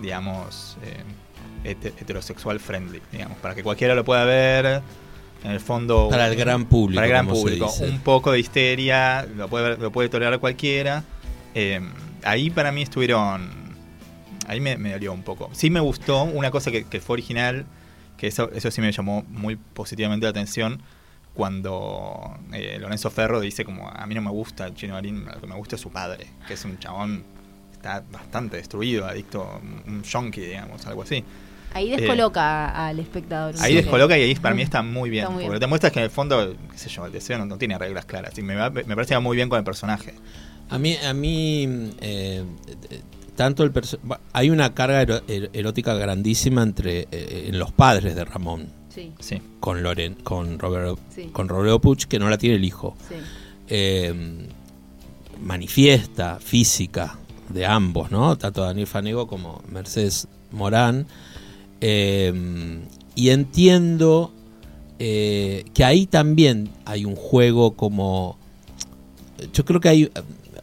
[0.00, 1.02] digamos, eh,
[1.64, 4.82] hete- heterosexual friendly, digamos, para que cualquiera lo pueda ver.
[5.42, 6.08] En el fondo...
[6.08, 7.70] Para el gran público, Para el gran público.
[7.80, 11.04] Un poco de histeria, lo puede, lo puede tolerar cualquiera.
[11.54, 11.80] Eh,
[12.22, 13.64] ahí para mí estuvieron...
[14.46, 15.50] Ahí me, me dolió un poco.
[15.52, 17.66] Sí me gustó una cosa que, que fue original,
[18.16, 20.80] que eso, eso sí me llamó muy positivamente la atención,
[21.34, 25.40] cuando eh, Lorenzo Ferro dice como, a mí no me gusta el Chino Darín, lo
[25.40, 27.24] que me gusta es su padre, que es un chabón
[27.72, 31.22] está bastante destruido, adicto, un junkie, digamos, algo así.
[31.74, 33.54] Ahí descoloca al espectador.
[33.60, 35.24] Ahí descoloca y ahí para mí está muy bien.
[35.24, 35.60] Está muy porque bien.
[35.60, 38.04] te muestras que en el fondo, qué sé yo, el deseo no, no tiene reglas
[38.06, 38.38] claras.
[38.38, 40.14] Y me, va- me parece que va muy bien con el personaje.
[40.70, 42.44] A mí, a mí eh,
[42.90, 43.00] eh,
[43.36, 43.72] tanto el
[44.32, 49.40] hay una carga er- erótica grandísima entre eh, en los padres de Ramón Sí, Sí.
[49.60, 51.24] con Loren, con Roberto, Sí.
[51.32, 52.96] con Roberto Puch que no la tiene el hijo.
[53.08, 53.14] sí.
[53.68, 54.46] eh,
[55.42, 58.36] manifiesta física de ambos, ¿no?
[58.38, 61.06] Tanto Daniel Fanego como Mercedes Morán.
[61.80, 62.80] Eh,
[63.14, 64.32] y entiendo
[64.98, 68.38] eh, que ahí también hay un juego como...
[69.52, 70.10] Yo creo que hay...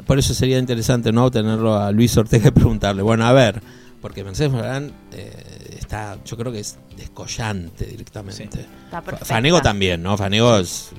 [0.08, 1.30] Por eso sería interesante, ¿no?
[1.30, 3.62] Tenerlo a Luis Ortega y preguntarle, bueno, a ver,
[4.02, 5.50] porque Mercedes Morán eh,
[5.91, 8.49] está, yo creo que es descollante directamente.
[8.49, 8.60] Sí.
[8.91, 9.01] Está.
[9.01, 10.17] Fanego también, ¿no?
[10.17, 10.91] Fanego es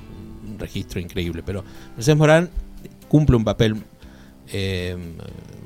[0.45, 1.63] un registro increíble, pero
[1.95, 2.49] Mercedes Morán
[3.07, 3.83] cumple un papel,
[4.51, 4.95] eh,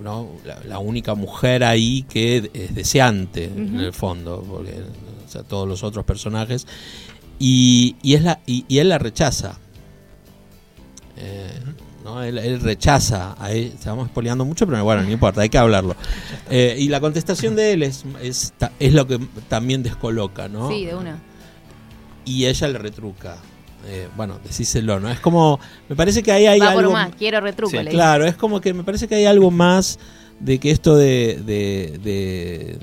[0.01, 0.29] ¿no?
[0.45, 4.81] La, la única mujer ahí que es deseante en el fondo, porque
[5.25, 6.65] o sea, todos los otros personajes,
[7.37, 9.59] y, y es la, y, y él la rechaza.
[11.17, 11.59] Eh,
[12.07, 12.23] ¿no?
[12.23, 15.95] él, él rechaza, a él, estamos espoleando mucho, pero bueno, no importa, hay que hablarlo.
[16.49, 20.69] Eh, y la contestación de él es, es, es lo que también descoloca, ¿no?
[20.69, 21.19] Sí, de una.
[22.25, 23.37] y ella le retruca.
[23.85, 25.09] Eh, bueno, decíselo, ¿no?
[25.09, 26.81] Es como, me parece que ahí hay Va algo...
[26.83, 27.71] por más, quiero retruco.
[27.71, 27.93] Sí, le dice.
[27.93, 29.99] Claro, es como que me parece que hay algo más
[30.39, 32.79] de que esto de, de, de,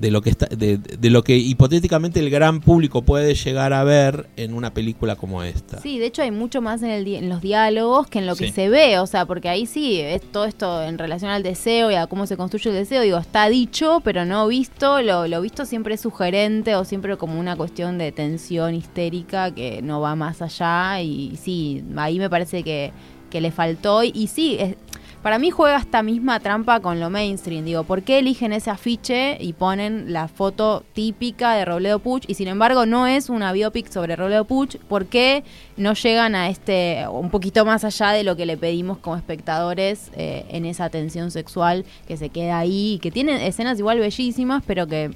[0.00, 3.84] de lo que está, de, de lo que hipotéticamente el gran público puede llegar a
[3.84, 5.78] ver en una película como esta.
[5.80, 8.34] Sí, de hecho hay mucho más en, el di- en los diálogos que en lo
[8.34, 8.52] que Sí.
[8.52, 11.96] se ve, o sea, porque ahí sí, es todo esto en relación al deseo y
[11.96, 15.66] a cómo se construye el deseo, digo, está dicho, pero no visto, lo, lo visto
[15.66, 20.40] siempre es sugerente o siempre como una cuestión de tensión histérica que no va más
[20.40, 22.92] allá y sí, ahí me parece que,
[23.28, 24.76] que le faltó y, y sí, es-
[25.22, 27.64] para mí juega esta misma trampa con lo mainstream.
[27.64, 32.24] Digo, ¿por qué eligen ese afiche y ponen la foto típica de Robledo Puch?
[32.26, 34.76] Y sin embargo, no es una biopic sobre Robledo Puch.
[34.88, 35.44] ¿Por qué
[35.76, 40.10] no llegan a este, un poquito más allá de lo que le pedimos como espectadores
[40.16, 42.98] eh, en esa tensión sexual que se queda ahí?
[43.02, 45.10] Que tienen escenas igual bellísimas, pero que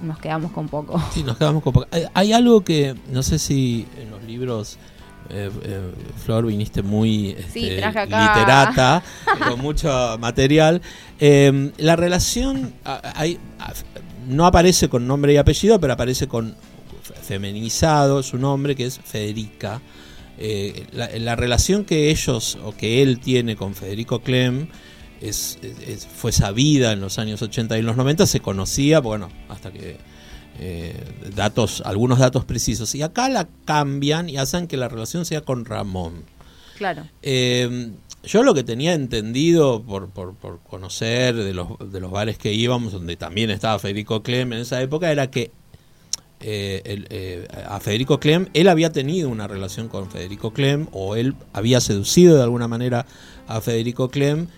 [0.00, 1.00] nos quedamos con poco.
[1.12, 4.78] Sí, nos quedamos con Hay, hay algo que, no sé si en los libros,
[5.30, 5.80] eh, eh,
[6.24, 8.04] Flor, viniste muy Sí, este, acá.
[8.04, 9.02] literata,
[9.48, 10.80] con mucho material.
[11.20, 13.38] Eh, la relación hay,
[14.28, 16.54] no aparece con nombre y apellido, pero aparece con
[17.02, 19.80] fe- feminizado su nombre, que es Federica.
[20.38, 24.68] Eh, la, la relación que ellos o que él tiene con Federico Clem
[25.20, 25.58] es,
[26.16, 29.96] fue sabida en los años 80 y los 90, se conocía, bueno, hasta que
[30.58, 30.94] eh,
[31.34, 32.94] datos, algunos datos precisos.
[32.94, 36.24] Y acá la cambian y hacen que la relación sea con Ramón.
[36.76, 37.06] Claro.
[37.22, 37.90] Eh,
[38.24, 42.52] yo lo que tenía entendido por, por, por conocer de los, de los bares que
[42.52, 45.50] íbamos, donde también estaba Federico Clem en esa época, era que
[46.40, 51.34] eh, el, a Federico Clem, él había tenido una relación con Federico Clem, o él
[51.52, 53.06] había seducido de alguna manera
[53.46, 54.48] a Federico Clem,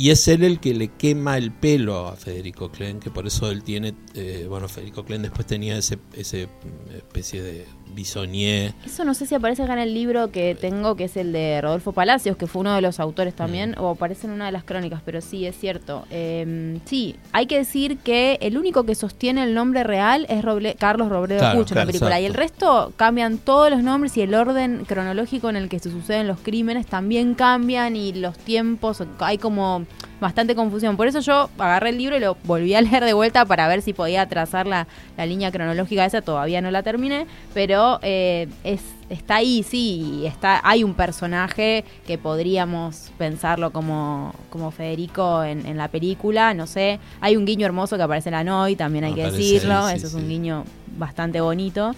[0.00, 3.50] y es él el que le quema el pelo a Federico Clem, que por eso
[3.50, 8.72] él tiene, eh, bueno, Federico Clem después tenía ese, ese mm, especie de bisoñé.
[8.86, 11.60] Eso no sé si aparece acá en el libro que tengo, que es el de
[11.60, 14.64] Rodolfo Palacios, que fue uno de los autores también, o aparece en una de las
[14.64, 16.06] crónicas, pero sí, es cierto.
[16.10, 20.76] Eh, sí, hay que decir que el único que sostiene el nombre real es Roble-
[20.78, 24.22] Carlos Robledo Claro, Puch en la película, y el resto cambian todos los nombres y
[24.22, 29.02] el orden cronológico en el que se suceden los crímenes también cambian y los tiempos,
[29.18, 29.84] hay como
[30.20, 30.96] bastante confusión.
[30.96, 33.82] Por eso yo agarré el libro y lo volví a leer de vuelta para ver
[33.82, 36.22] si podía trazar la, la línea cronológica esa.
[36.22, 40.24] Todavía no la terminé, pero eh, es, está ahí, sí.
[40.26, 46.54] Está, hay un personaje que podríamos pensarlo como, como Federico en, en la película.
[46.54, 49.88] No sé, hay un guiño hermoso que aparece en la Noy, también hay que decirlo.
[49.88, 50.18] sí, Eso es sí.
[50.18, 50.64] un guiño
[50.98, 51.94] bastante bonito.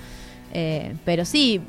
[0.54, 1.60] Eh, pero sí,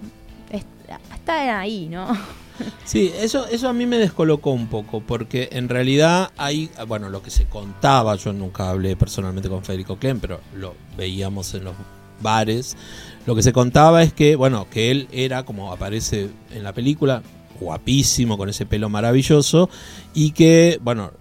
[1.16, 2.08] está ahí, ¿no?
[2.86, 7.22] Sí, eso, eso a mí me descolocó un poco, porque en realidad hay, bueno, lo
[7.24, 11.74] que se contaba, yo nunca hablé personalmente con Federico Clem, pero lo veíamos en los
[12.22, 12.78] bares,
[13.26, 17.24] lo que se contaba es que, bueno, que él era, como aparece en la película,
[17.60, 19.70] guapísimo, con ese pelo maravilloso,
[20.14, 21.12] y que, bueno,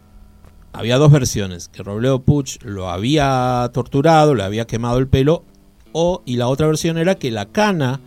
[0.72, 5.44] había dos versiones, que Robledo Puch lo había torturado, le había quemado el pelo,
[5.92, 8.00] o, y la otra versión era que la cana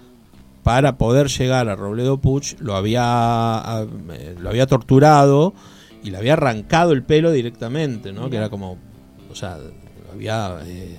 [0.65, 5.53] para poder llegar a Robledo Puch lo había, eh, lo había torturado
[6.03, 8.31] y le había arrancado el pelo directamente, ¿no?
[8.31, 8.79] Que era como,
[9.31, 10.97] o sea, lo había, eh,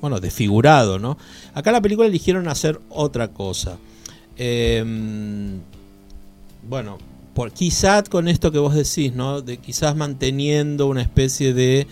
[0.00, 1.18] bueno, desfigurado, ¿no?
[1.54, 3.78] Acá en la película eligieron hacer otra cosa.
[4.36, 4.84] Eh,
[6.68, 6.98] bueno,
[7.34, 9.42] por, quizás con esto que vos decís, ¿no?
[9.42, 11.88] De quizás manteniendo una especie de...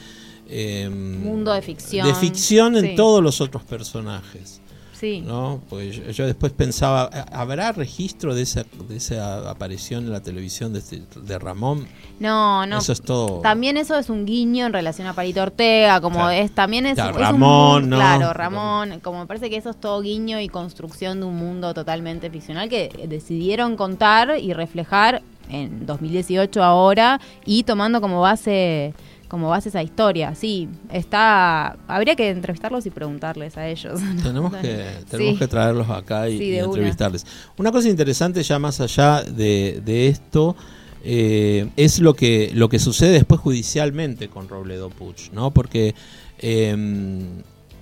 [0.49, 2.07] eh, Mundo de ficción.
[2.07, 2.95] De ficción en Sí.
[2.97, 4.61] todos los otros personajes.
[4.99, 5.21] Sí.
[5.21, 5.61] ¿no?
[5.69, 10.73] Pues yo, yo después pensaba, ¿habrá registro de esa, de esa aparición en la televisión
[10.73, 11.87] de, este- de Ramón?
[12.19, 12.79] No, no.
[12.79, 13.41] Eso es todo.
[13.41, 16.31] También eso es un guiño en relación a Palito Ortega, como Claro.
[16.33, 18.03] es también es, Claro, es un Ramón, mundo- ¿no?
[18.03, 21.73] claro, Ramón, como me parece que eso es todo guiño y construcción de un mundo
[21.75, 28.95] totalmente ficcional que decidieron contar y reflejar en 2018 ahora y tomando como base
[29.29, 30.35] como base esa historia.
[30.35, 34.01] Sí, está habría que entrevistarlos y preguntarles a ellos.
[34.23, 35.39] Tenemos que, tenemos Sí.
[35.39, 36.67] que traerlos acá y, Sí, y de una.
[36.67, 37.27] entrevistarles.
[37.59, 37.71] Una.
[37.71, 40.57] cosa interesante ya más allá de, de esto
[41.05, 45.51] eh, es lo que, lo que sucede después judicialmente con Robledo Puch, ¿no?
[45.53, 45.95] Porque
[46.39, 46.75] eh,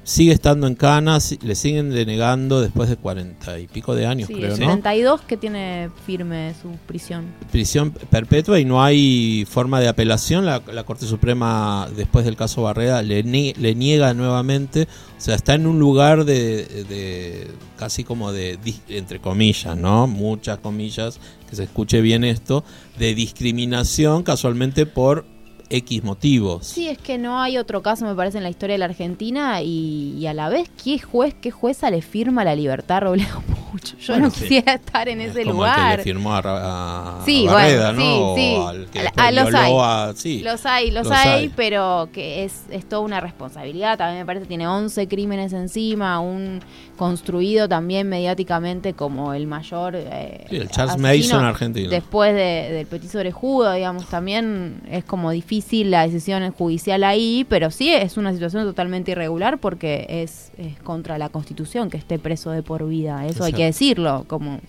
[0.08, 4.28] sigue estando en Cana, si- le siguen denegando después de cuarenta y pico de años,
[4.28, 4.56] Sí, creo, ¿no?
[4.56, 7.24] 32 que tiene firme su prisión.
[7.50, 10.46] Prisión perpetua y no hay forma de apelación.
[10.46, 14.86] La, la Corte Suprema, después del caso Barreda, le, nie- le niega nuevamente.
[15.18, 20.06] O sea, está en un lugar de, de casi como de, entre comillas, ¿no?
[20.06, 21.18] Muchas comillas,
[21.50, 22.62] que se escuche bien esto,
[22.98, 25.24] de discriminación casualmente por
[25.68, 26.66] X motivos.
[26.66, 29.62] Sí, es que no hay otro caso, me parece, en la historia de la Argentina
[29.62, 33.42] y, y a la vez, ¿qué juez, qué jueza le firma la libertad a Robledo
[33.72, 33.96] Puch?
[33.98, 34.42] Yo Bueno, no sí.
[34.42, 35.96] quisiera estar en Es ese como el que lugar.
[35.98, 38.34] le firmó a, a- a Sí, Barreda, bueno, ¿no?
[38.36, 38.56] sí, sí.
[38.66, 39.72] Al que A- a los hay.
[39.76, 40.06] a-.
[40.52, 41.48] Los hay, los, Los hay, hay.
[41.54, 43.98] pero que es, es toda una responsabilidad.
[43.98, 46.60] También me parece tiene 11 crímenes encima, un
[46.96, 49.94] construido también mediáticamente como el mayor.
[49.96, 51.90] eh, Sí, el Charles Mason argentino.
[51.90, 57.70] Después de- del petiso orejudo, digamos, también es como difícil la decisión judicial ahí, pero
[57.70, 62.50] sí es una situación totalmente irregular porque es, es contra la Constitución que esté preso
[62.50, 63.26] de por vida.
[63.26, 64.60] Eso hay que decirlo, como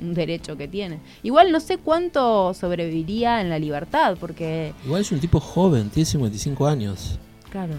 [0.00, 0.98] un derecho que tiene.
[1.22, 6.04] Igual no sé cuánto sobreviviría en la libertad, porque, Igual es un tipo joven, tiene
[6.04, 7.18] 55 años.
[7.50, 7.74] claro.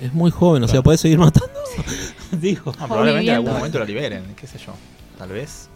[0.00, 1.52] Es muy joven, o sea, puede seguir matando.
[2.32, 2.72] Digo.
[2.78, 4.72] No, probablemente en algún momento lo liberen, qué sé yo.
[5.18, 5.68] Tal vez.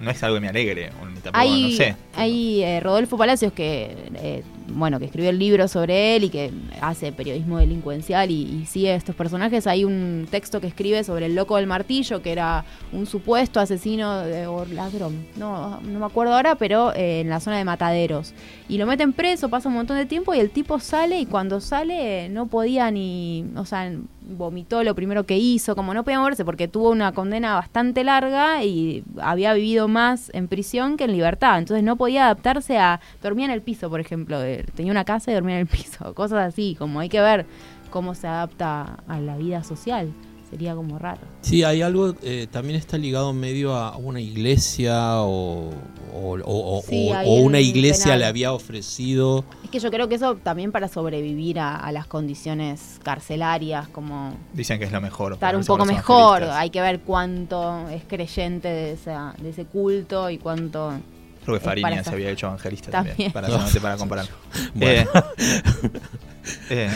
[0.00, 1.96] No es algo que me alegre, ni tampoco, Hay, no sé.
[2.16, 4.42] hay eh, Rodolfo Palacios que, eh,
[4.74, 9.14] bueno, que escribió el libro sobre él y que hace periodismo delincuencial y, sigue estos
[9.14, 9.66] personajes.
[9.66, 14.20] Hay un texto que escribe sobre el loco del martillo, que era un supuesto asesino
[14.20, 15.26] de- o ladrón.
[15.36, 18.34] No, no me acuerdo ahora, pero eh, en la zona de Mataderos.
[18.68, 21.60] Y lo meten preso, pasa un montón de tiempo y el tipo sale y cuando
[21.60, 23.90] sale no podía ni, o sea,
[24.22, 28.64] vomitó lo primero que hizo, como no podía moverse porque tuvo una condena bastante larga
[28.64, 33.46] y había vivido más en prisión que en libertad, entonces no podía adaptarse a dormía
[33.46, 36.48] en el piso, por ejemplo, eh, tenía una casa y dormía en el piso, cosas
[36.52, 37.46] así, como hay que ver
[37.90, 40.12] cómo se adapta a la vida social,
[40.50, 41.20] sería como raro.
[41.42, 45.70] Sí, hay algo, eh, también está ligado medio a una iglesia o,
[46.14, 48.18] o, o- o- Sí, o- ahí o en una iglesia penal.
[48.20, 49.44] le había ofrecido.
[49.64, 54.34] Es que yo creo que eso también para sobrevivir a, a las condiciones carcelarias, como
[54.52, 55.34] Dicen que es lo mejor.
[55.34, 56.44] estar un poco mejor.
[56.44, 60.92] Hay que ver cuánto es creyente de, esa, de ese culto y cuánto.
[61.44, 63.16] Creo que Fariña se había hecho evangelista También.
[63.16, 63.32] también.
[63.32, 64.26] para, solamente para comparar.
[64.74, 65.10] Bueno.
[66.70, 66.90] Eh, eh,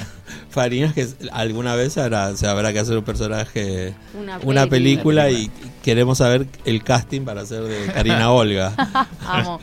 [0.50, 5.50] Fariñas que alguna vez habrá, se habrá que hacer un personaje, Una, una película y
[5.84, 8.74] queremos saber el casting para hacer de Karina Olga.
[9.24, 9.60] Amo.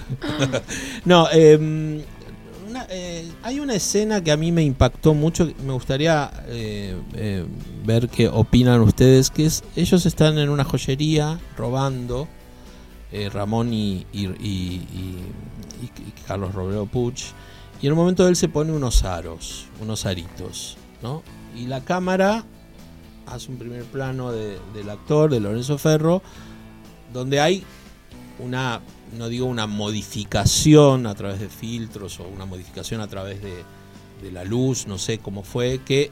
[1.03, 1.57] No, eh,
[2.69, 5.51] una- eh, hay una escena que a mí me impactó mucho.
[5.65, 7.45] Me gustaría eh, eh,
[7.83, 9.29] ver qué opinan ustedes.
[9.31, 12.27] Que es ellos están en una joyería robando.
[13.13, 15.23] Eh, Ramón y, y-
[16.27, 17.23] Carlos Robledo Puch.
[17.81, 21.21] Y en un momento él se pone unos aros, unos aritos, ¿no?
[21.55, 22.43] Y la cámara
[23.27, 26.21] hace un primer plano de- del actor, de Lorenzo Ferro,
[27.13, 27.63] donde hay
[28.39, 28.81] una,
[29.17, 33.63] no digo una modificación a través de filtros o una modificación a través de,
[34.21, 36.11] de la luz, no sé cómo fue, que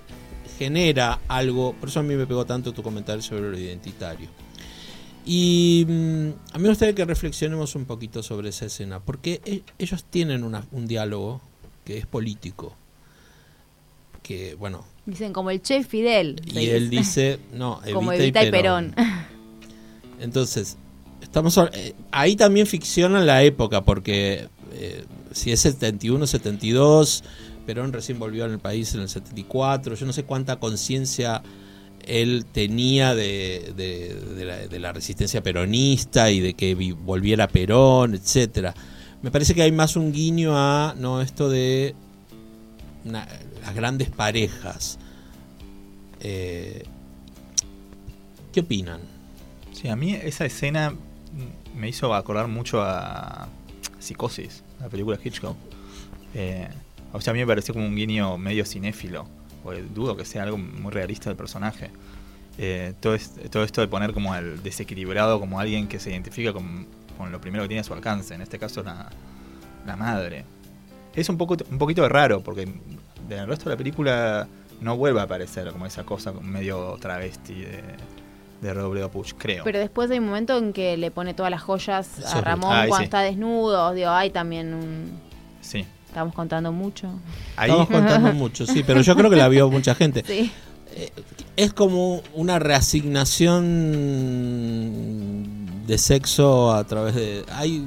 [0.60, 4.30] genera algo, por eso a mí me pegó tanto tu comentario sobre lo identitario.
[5.26, 9.62] Y mm, a mí me gustaría que reflexionemos un poquito sobre esa escena, porque e-
[9.78, 11.42] ellos tienen una- un diálogo
[11.86, 12.76] que es político,
[14.24, 16.42] que bueno, Dicen como el Che Fidel.
[16.46, 18.92] y él dice, no, Evita, como Evita y Perón.
[18.96, 19.08] Perón.
[20.20, 20.78] Entonces,
[21.22, 27.24] estamos eh, ahí también ficcionan la época, porque eh, si es 71, 72,
[27.66, 31.42] Perón recién volvió al país en el 74, yo no sé cuánta conciencia
[32.08, 38.74] él tenía de, de- de la, resistencia peronista y de que vi- volviera Perón, etcétera.
[39.22, 41.94] Me parece que hay más un guiño a no esto de
[43.06, 44.98] las grandes parejas.
[46.20, 46.84] Eh,
[48.54, 49.00] ¿Qué opinan?
[49.74, 50.94] sí, a mí esa escena
[51.76, 53.48] me hizo acordar mucho a
[54.00, 55.56] Psicosis, la película Hitchcock.
[56.36, 56.68] Eh,
[57.14, 59.26] o sea, a mí me pareció como un guiño medio cinéfilo.
[59.64, 61.90] Porque dudo que sea algo muy realista del personaje.
[62.58, 66.52] Eh, todo, es- todo esto de poner como al desequilibrado como alguien que se identifica
[66.54, 66.86] con,
[67.18, 69.10] con lo primero que tiene a su alcance, en este caso la,
[69.86, 70.46] la madre.
[71.16, 72.68] Es un, poco, un poquito raro porque
[73.28, 74.48] del resto de la película
[74.82, 77.84] no vuelve a aparecer como esa cosa medio travesti de,
[78.62, 79.64] de Robledo Puch, creo.
[79.64, 82.98] Pero después hay un momento en que le pone todas las joyas a Ramón cuando
[82.98, 83.04] sí.
[83.04, 83.94] está desnudo.
[83.94, 85.12] Digo, hay también un.
[85.62, 85.86] sí.
[86.12, 87.08] Estamos contando mucho.
[87.56, 90.24] Ahí, Estamos contando mucho, sí, pero yo creo que la vio mucha gente.
[90.28, 90.52] Sí.
[90.94, 91.10] Eh,
[91.56, 93.64] es como una reasignación
[95.88, 97.46] de sexo a través de...
[97.54, 97.86] Hay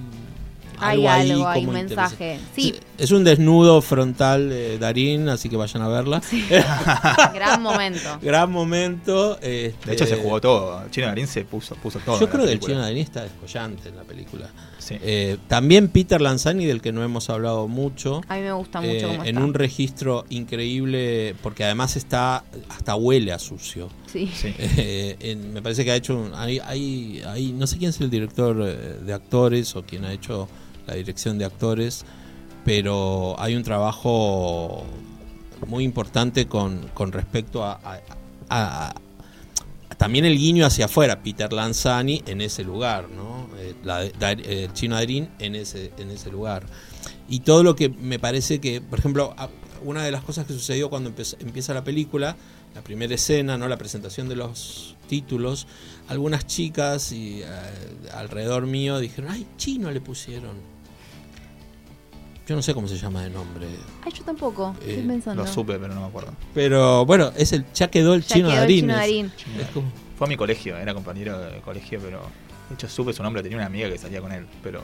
[0.78, 2.24] Hay algo, hay como un interesante.
[2.24, 2.40] mensaje.
[2.54, 6.20] Sí, Es un desnudo frontal de Darín, así que vayan a verla.
[7.34, 8.18] gran momento.
[8.22, 9.38] Gran momento.
[9.40, 10.82] este, De hecho, se jugó todo.
[10.90, 12.20] Chino Darín se puso, puso todo.
[12.20, 14.48] Yo creo que el chino Darín está descollante en la película.
[14.78, 14.96] Sí.
[15.00, 18.20] Eh, también Peter Lanzani, del que no hemos hablado mucho.
[18.28, 19.40] A mí me gusta mucho eh, cómo en está.
[19.40, 23.88] un registro increíble, porque además está hasta huele a sucio.
[24.14, 24.30] Sí.
[24.34, 24.54] Sí.
[24.58, 28.00] Eh, en- me parece que ha hecho un- hay, hay, hay- no sé quién es
[28.00, 30.48] el director eh, de actores o quién ha hecho
[30.86, 32.04] la dirección de actores
[32.64, 34.84] pero hay un trabajo
[35.66, 38.00] muy importante con, con respecto a, a-
[38.48, 44.04] a- a- también el guiño hacia afuera Peter Lanzani en ese lugar no Eh, la-
[44.18, 46.64] da- eh, el chino Darín en ese en ese lugar
[47.28, 49.34] y todo lo que me parece que por ejemplo
[49.84, 52.36] una de las cosas que sucedió cuando empieza la película
[52.74, 53.68] la primera escena, ¿no?
[53.68, 55.66] La presentación de los títulos,
[56.08, 57.46] algunas chicas y eh,
[58.12, 60.74] alrededor mío dijeron, ay, chino le pusieron.
[62.46, 63.66] Yo no sé cómo se llama de nombre.
[64.04, 64.76] Ay, yo tampoco.
[64.82, 65.42] Eh, Estoy pensando.
[65.44, 66.34] Lo supe, pero no me acuerdo.
[66.52, 68.80] Pero bueno, es el ya quedó el Ya chino quedó el Darín.
[68.80, 69.32] Chino es- Darín.
[69.60, 72.20] es como- Fue a mi colegio, era compañero de colegio, pero.
[72.68, 74.82] De hecho, supe su nombre, tenía una amiga que salía con él, pero.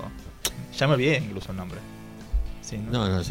[0.78, 1.78] Ya me olvidé incluso el nombre.
[2.70, 2.92] Sí, ¿no?
[2.92, 3.22] no, no.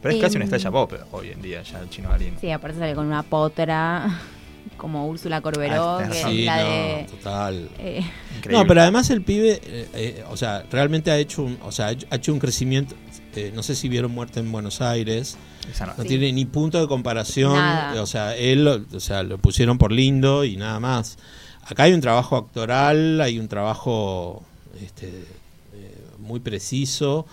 [0.00, 2.34] Pero es casi una Em, estrella pop hoy en día, ya el chino Darín.
[2.40, 4.20] Sí, aparte sale con una potra
[4.76, 7.06] como Úrsula Corberó, Ah, que Sí, la no, de...
[7.10, 7.68] total.
[7.78, 8.02] eh.
[8.50, 11.86] No, pero además el pibe, eh, eh, o sea, realmente ha hecho un, o sea,
[11.88, 12.94] ha hecho- un crecimiento.
[13.34, 15.38] eh, no sé si vieron Muerte en Buenos Aires.
[15.70, 15.94] Esa no.
[15.96, 16.08] No Sí.
[16.10, 17.54] tiene ni punto de comparación.
[17.54, 18.02] Nada.
[18.02, 21.16] O sea, él, lo- o sea, lo pusieron por lindo y nada más.
[21.64, 24.42] Acá hay un trabajo actoral, hay un trabajo
[24.82, 27.24] este, eh, muy preciso.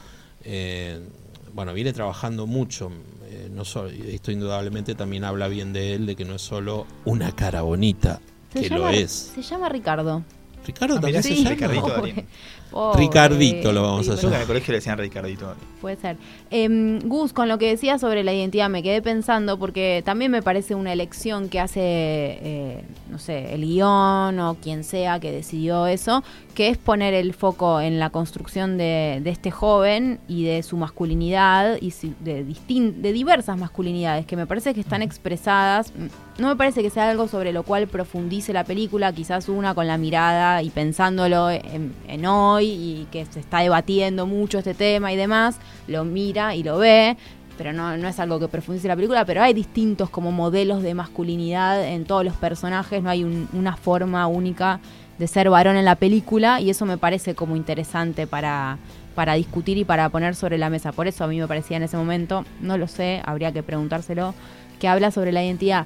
[1.60, 2.90] Bueno, viene trabajando mucho.
[3.30, 6.42] eh, no solo, y esto indudablemente también habla bien de él, de que no es
[6.42, 8.22] solo una cara bonita,
[8.54, 9.34] se que llama, lo es.
[9.36, 10.24] Se llama Ricardo.
[10.66, 11.50] Ricardo Ah, también mirá, se sí, llama.
[11.50, 12.26] Ricardito Darín.
[12.72, 13.00] Pobre.
[13.00, 14.42] Ricardito lo vamos a Creo que en llamar.
[14.42, 15.56] el colegio le decían Ricardito.
[15.82, 16.18] Puede ser.
[16.52, 20.42] Em, Gus, con lo que decía sobre la identidad, me quedé pensando porque también me
[20.42, 25.88] parece una elección que hace, eh, no sé, el guion o quien sea que decidió
[25.88, 30.62] eso, que es poner el foco en la construcción de, de este joven y de
[30.64, 35.94] su masculinidad y si- de, distin- de diversas masculinidades que me parece que están expresadas.
[36.40, 39.88] No me parece que sea algo sobre lo cual profundice la película, quizás una con
[39.88, 45.18] la mirada y pensándolo en, hoy y que se está debatiendo mucho este tema y
[45.18, 47.18] demás, lo mira y lo ve,
[47.58, 50.94] pero no, no es algo que profundice la película, pero hay distintos como modelos de
[50.94, 54.80] masculinidad en todos los personajes, no hay un- una forma única
[55.18, 58.78] de ser varón en la película y eso me parece como interesante para,
[59.14, 60.94] para discutir y para poner sobre la mesa.
[60.94, 64.34] Por eso a mí me parecía en ese momento, no lo sé, habría que preguntárselo,
[64.80, 65.86] que habla sobre la identidad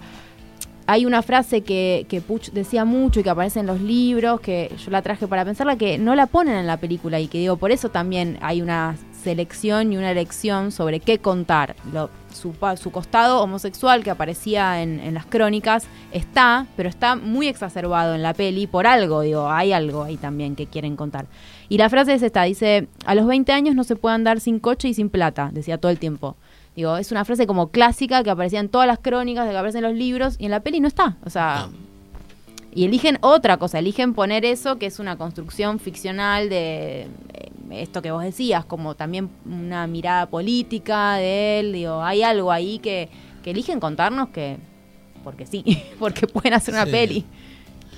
[0.86, 4.72] hay una frase que, que Puch decía mucho y que aparece en los libros, que
[4.84, 7.58] yo la traje para pensarla, que no la ponen en la película y que digo,
[7.58, 11.76] por eso también hay una selección y una elección sobre qué contar.
[11.94, 17.48] Lo- su, su costado homosexual que aparecía en, en las crónicas está, pero está muy
[17.48, 21.28] exacerbado en la peli por algo, digo, hay algo ahí también que quieren contar.
[21.70, 24.60] Y la frase es esta, dice, a los 20 años no se puede andar sin
[24.60, 26.36] coche y sin plata, decía todo el tiempo.
[26.76, 29.78] Digo, es una frase como clásica que aparecía en todas las crónicas, de que aparece
[29.80, 31.18] en los libros y en la peli no está.
[31.24, 31.70] O sea,
[32.74, 37.02] y eligen otra cosa, eligen poner eso que es una construcción ficcional de
[37.34, 41.74] eh, esto que vos decías, como también una mirada política de él.
[41.74, 43.10] Digo, hay algo ahí que,
[43.44, 44.58] que eligen contarnos que,
[45.24, 45.64] porque sí,
[46.00, 46.92] porque pueden hacer una Sí.
[46.92, 47.26] peli.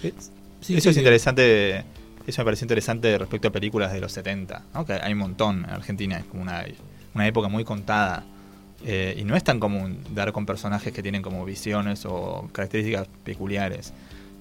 [0.01, 0.99] Sí, eso sí, es sí.
[0.99, 1.86] interesante.
[2.28, 4.63] Eso me parece interesante respecto a películas de los 70.
[4.73, 4.86] ¿no?
[4.86, 6.17] Que hay un montón en Argentina.
[6.17, 6.65] Es como una,
[7.13, 8.23] una época muy contada.
[8.84, 13.07] Eh, y no es tan común dar con personajes que tienen como visiones o características
[13.23, 13.93] peculiares.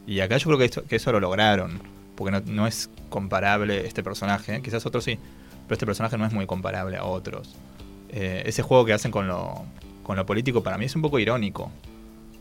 [0.07, 1.81] Y acá yo creo que, eso lo lograron.
[2.15, 4.61] Porque no, es comparable este personaje.
[4.63, 5.19] Quizás otros sí.
[5.67, 7.55] Pero este personaje no es muy comparable a otros.
[8.11, 9.65] Eh, ese juego que hacen con lo,
[10.03, 11.71] con lo político para mí es un poco irónico.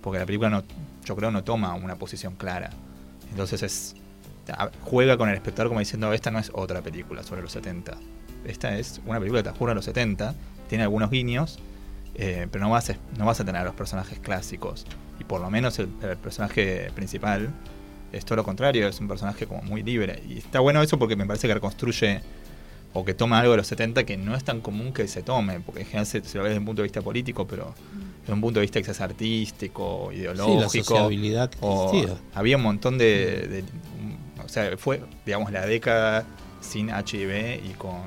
[0.01, 0.63] Porque la película no,
[1.05, 2.69] yo creo no toma una posición clara.
[3.31, 3.95] Entonces es
[4.83, 7.97] juega con el espectador como diciendo esta no es otra película sobre los 70.
[8.45, 10.35] Esta es una película que transcurre en los 70,
[10.67, 11.59] tiene algunos guiños,
[12.15, 14.85] eh, pero no vas, a, no vas a tener a los personajes clásicos.
[15.19, 17.49] Y por lo menos el, el personaje principal
[18.11, 20.21] es todo lo contrario, es un personaje como muy libre.
[20.27, 22.21] Y está bueno eso porque me parece que reconstruye
[22.95, 25.59] o que toma algo de los 70 que no es tan común que se tome,
[25.61, 27.73] porque en general se, se lo ve desde un punto de vista político, pero
[28.21, 30.85] desde un punto de vista quizás artístico, Sí, la ideológico.
[30.85, 32.17] sociabilidad que o existía.
[32.35, 33.63] había un montón de, de-
[34.45, 36.23] O sea, fue, digamos, la década
[36.61, 38.03] sin HIV y con,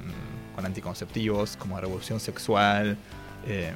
[0.54, 2.96] con anticonceptivos, como revolución sexual.
[3.46, 3.74] Eh,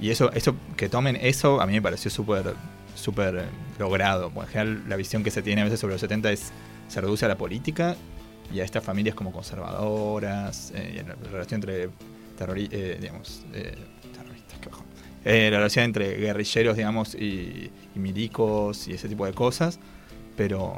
[0.00, 2.54] y eso, eso, que tomen eso, a mí me pareció súper
[2.96, 3.44] súper
[3.78, 4.30] logrado.
[4.30, 6.52] Porque en general la visión que se tiene a veces sobre los 70 es
[6.88, 7.96] se reduce a la política
[8.52, 13.76] y a estas familias como conservadoras, eh, y la relación entre eh, eh,
[14.14, 14.60] terroristas,
[15.24, 19.80] la relación entre guerrilleros, digamos, y, milicos y ese tipo de cosas,
[20.36, 20.74] pero,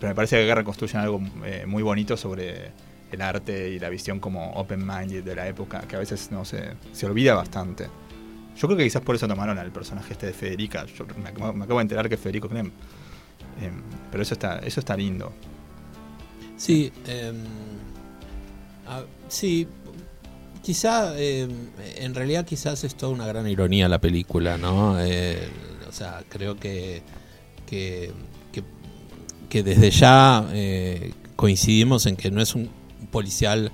[0.00, 1.18] me parece que acá reconstruyen algo
[1.66, 2.70] muy bonito sobre
[3.12, 6.72] el arte y la visión como open-minded de la época, que a veces no se,
[6.92, 7.88] se olvida bastante.
[8.56, 10.84] Yo creo que quizás por eso tomaron al personaje este de Federica.
[10.86, 12.70] Yo me, acabo- de enterar que Federico Clem.
[13.60, 15.32] Em, pero eso está, eso está lindo.
[16.56, 17.32] Sí, eh,
[19.28, 19.66] sí,
[20.62, 21.48] quizá, eh,
[21.96, 25.00] en realidad quizás es toda una gran ironía la película, ¿no?
[25.00, 25.48] Eh,
[25.88, 27.02] o sea, creo que,
[27.66, 28.12] que,
[28.52, 28.62] que,
[29.48, 32.70] que desde ya eh, coincidimos en que no es un
[33.10, 33.70] policial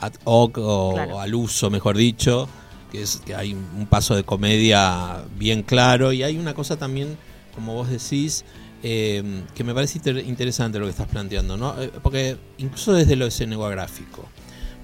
[0.00, 1.16] ad hoc o, Claro.
[1.16, 2.48] o al uso, mejor dicho,
[2.92, 7.16] que es que hay un paso de comedia bien claro y hay una cosa también,
[7.54, 8.44] como vos decís,
[8.82, 11.80] eh, que me parece inter- interesante lo que estás planteando, ¿no?
[11.82, 14.24] Eh, porque incluso desde lo escenográfico,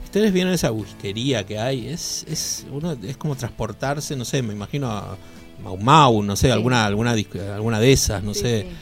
[0.02, 4.52] ustedes vieron esa whiskería que hay, es, es, uno, es como transportarse, no sé, me
[4.52, 5.16] imagino a
[5.62, 6.52] Mau Mau, no sé, Sí.
[6.52, 7.12] alguna, alguna,
[7.54, 8.62] alguna de esas, no Sí, sé.
[8.62, 8.76] sí.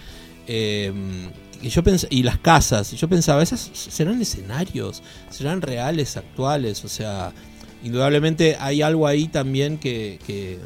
[0.46, 0.92] Eh,
[1.62, 6.84] y yo pens- y las casas, y yo pensaba, esas serán escenarios, serán reales, actuales,
[6.84, 7.32] o sea,
[7.84, 10.58] indudablemente hay algo ahí también que, que,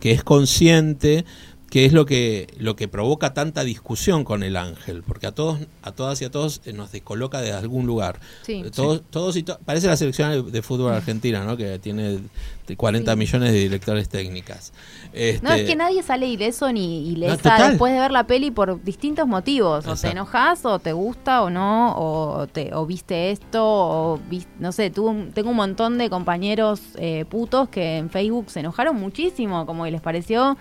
[0.00, 1.24] que es consciente,
[1.72, 5.58] que es lo que, lo que provoca tanta discusión con el ángel, porque a todos,
[5.82, 8.20] a todas y a todos nos descoloca de algún lugar.
[8.42, 8.62] Sí.
[8.76, 11.56] Todos, todos y to- parece la selección de, fútbol argentina, ¿no?
[11.56, 12.18] Que tiene
[12.66, 13.18] de 40 Sí.
[13.18, 14.74] millones de directores técnicas.
[15.14, 17.70] Este, No, es que nadie sale ileso ni ilesa total.
[17.70, 19.86] después de ver la peli por distintos motivos.
[19.86, 24.46] O te enojas, o te gusta, o no, o, te, o viste esto, o vis-
[24.58, 28.94] no sé, tuve tengo un montón de compañeros eh, putos que en Facebook se enojaron
[29.00, 30.58] muchísimo, como que les pareció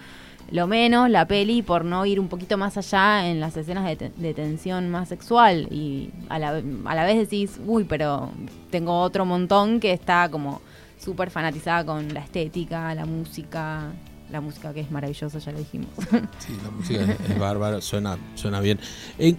[0.52, 3.95] lo menos la peli por no ir un poquito más allá en las escenas de,
[3.95, 5.68] te- de tensión más sexual.
[5.72, 8.30] Y a la, a la vez decís, uy, pero
[8.70, 10.62] tengo otro montón que está como
[10.99, 13.91] súper fanatizada con la estética, la música,
[14.30, 15.89] la música que es maravillosa, ya lo dijimos.
[16.39, 18.80] Sí, la música es, bárbara, suena, suena bien.
[19.18, 19.36] Eh,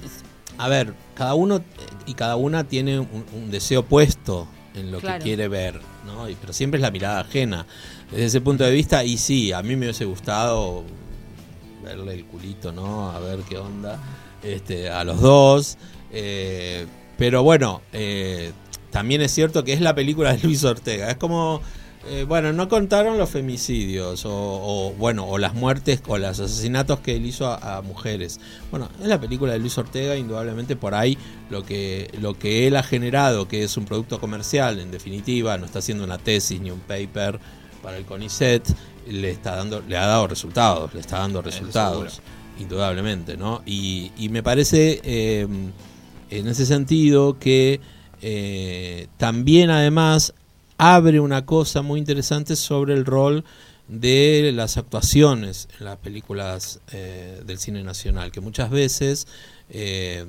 [0.59, 1.63] a ver, cada uno eh,
[2.07, 5.19] y cada una tiene un, un deseo puesto en lo Claro.
[5.19, 6.29] que quiere ver, ¿no?
[6.29, 7.67] Y- pero siempre es la mirada ajena.
[8.11, 10.85] Desde ese punto de vista, y sí, a mí me hubiese gustado
[11.85, 13.11] verle el culito, ¿no?
[13.11, 13.99] A ver qué onda
[14.43, 15.79] este, a los dos.
[16.13, 16.87] eh,
[17.19, 18.53] pero bueno, eh,
[18.91, 21.11] también es cierto que es la película de Luis Ortega.
[21.11, 21.61] Es como,
[22.09, 27.01] eh, bueno, no contaron los femicidios o, o, bueno, o las muertes o los asesinatos
[27.01, 28.41] que él hizo a, a mujeres.
[28.71, 31.17] Bueno, es la película de Luis Ortega, indudablemente por ahí
[31.51, 35.67] lo que, lo que él ha generado, que es un producto comercial, en definitiva, no
[35.67, 37.39] está haciendo una tesis ni un paper
[37.83, 38.69] para el CONICET,
[39.09, 42.21] le está dando, le ha dado resultados, le está dando resultados,
[42.59, 43.63] indudablemente, ¿no?
[43.67, 45.47] Y, y me parece eh,
[46.31, 47.81] en ese sentido que
[48.21, 50.35] eh, también además
[50.79, 53.45] abre una cosa muy interesante sobre el rol
[53.89, 59.27] de las actuaciones en las películas eh, del cine nacional, que muchas veces,
[59.71, 60.25] eh,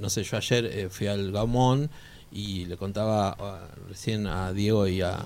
[0.00, 1.90] no sé, yo ayer eh, fui al Gamón
[2.32, 5.18] y le contaba ah, recién a Diego y a,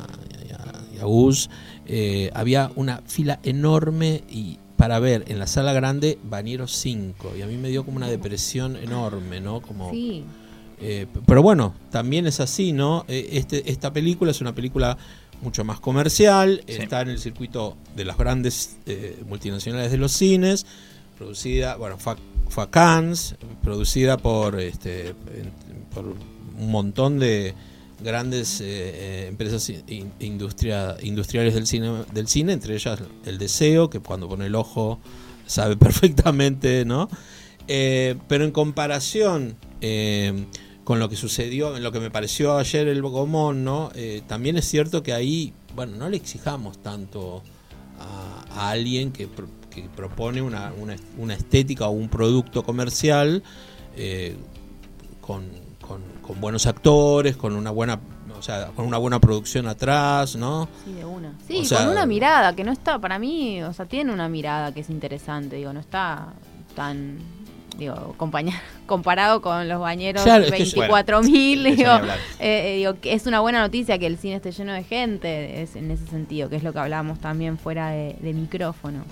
[0.95, 1.49] y a- Gus,
[1.87, 7.43] eh, había una fila enorme y para ver en la sala grande Bañeros 5 y
[7.43, 9.63] a mí me dio como una depresión enorme, ¿no?
[9.63, 10.25] Como, Sí.
[10.81, 13.05] Eh, pero bueno, también es así, ¿no?
[13.09, 14.97] Eh, Este, esta película es una película
[15.43, 16.75] mucho más comercial, Sí.
[16.75, 20.67] está en el circuito de las grandes eh, multinacionales de los cines,
[21.17, 22.17] producida, bueno, fue, a-
[22.49, 25.15] fue a Cannes, producida por, este,
[25.95, 27.55] por un montón de
[28.03, 34.01] grandes eh, empresas in- industria, industriales del cine, del cine, entre ellas El Deseo, que
[34.01, 34.99] cuando pone el ojo
[35.47, 37.09] sabe perfectamente, ¿no?
[37.69, 40.33] Eh, pero en comparación eh,
[40.89, 43.91] con lo que sucedió, en lo que me pareció ayer el Bogomón, ¿no?
[43.95, 47.43] Eh, también es cierto que ahí, bueno, no le exijamos tanto
[48.01, 53.43] a, a alguien que, pro- que propone una, una, una estética o un producto comercial
[53.97, 54.35] eh,
[55.21, 55.45] con,
[55.87, 58.01] con, con buenos actores, con una buena,
[58.39, 60.69] o sea, con una buena producción atrás, ¿no?
[60.87, 61.35] Sí, de una.
[61.47, 64.31] Sí, O sea- con una mirada que no está, para mí, o sea, tiene una
[64.31, 66.33] mirada que es interesante, digo, no está
[66.75, 67.19] tan,
[67.79, 68.15] digo,
[68.87, 71.23] comparado con los bañeros Claro, es que yo- 24.000, Eso
[71.71, 71.91] ni digo,
[72.41, 75.63] eh, eh, digo, que es una buena noticia que el cine esté lleno de gente,
[75.63, 79.05] es en ese sentido, que es lo que hablábamos también fuera de, de micrófono.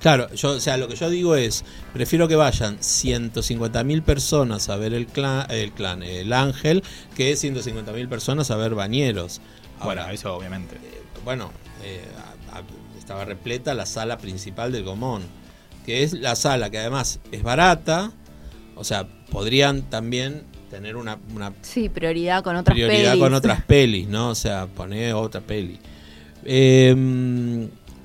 [0.00, 4.76] Claro, yo, o sea, lo que yo digo es, prefiero que vayan 150.000 personas a
[4.76, 6.84] ver el clan, el clan, el ángel,
[7.16, 9.40] que 150.000 personas a ver bañeros.
[9.82, 10.76] Bueno, Ahora, eso obviamente.
[10.76, 11.50] eh, bueno,
[11.82, 12.04] eh,
[12.52, 12.62] a- a-
[12.96, 15.22] estaba repleta la sala principal del Gomón,
[15.88, 18.12] que es la sala que además es barata,
[18.76, 23.22] o sea, podrían también tener una, una Sí, prioridad con otras prioridad pelis.
[23.24, 24.28] con otras pelis, ¿no?
[24.28, 25.78] O sea, poner otra peli.
[26.44, 26.94] Eh,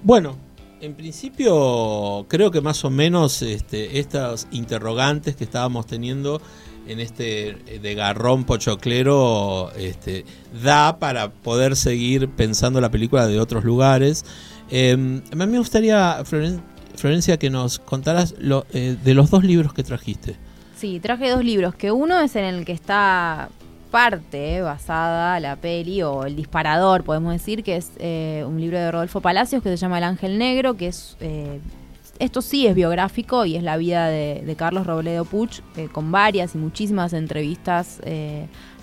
[0.01, 0.37] bueno,
[0.79, 6.41] en principio creo que más o menos este, estas interrogantes que estábamos teniendo
[6.87, 10.23] en este de garrón pochoclero este,
[10.63, 14.23] da para poder seguir pensando la película de otros lugares.
[14.69, 16.61] Eh, a mí me gustaría, Floren-
[17.03, 20.37] Florencia, que nos contaras lo, eh, de los dos libros que trajiste.
[20.77, 23.49] Sí, traje dos libros, que uno es en el que está
[23.91, 28.79] parte eh, basada la peli o el disparador, podemos decir, que es eh, un libro
[28.79, 31.17] de Rodolfo Palacios que se llama El Ángel Negro, que es...
[31.19, 31.59] eh,
[32.19, 35.59] esto sí es biográfico y es la vida de, de Carlos Robledo Puch,
[35.91, 37.99] con varias y muchísimas entrevistas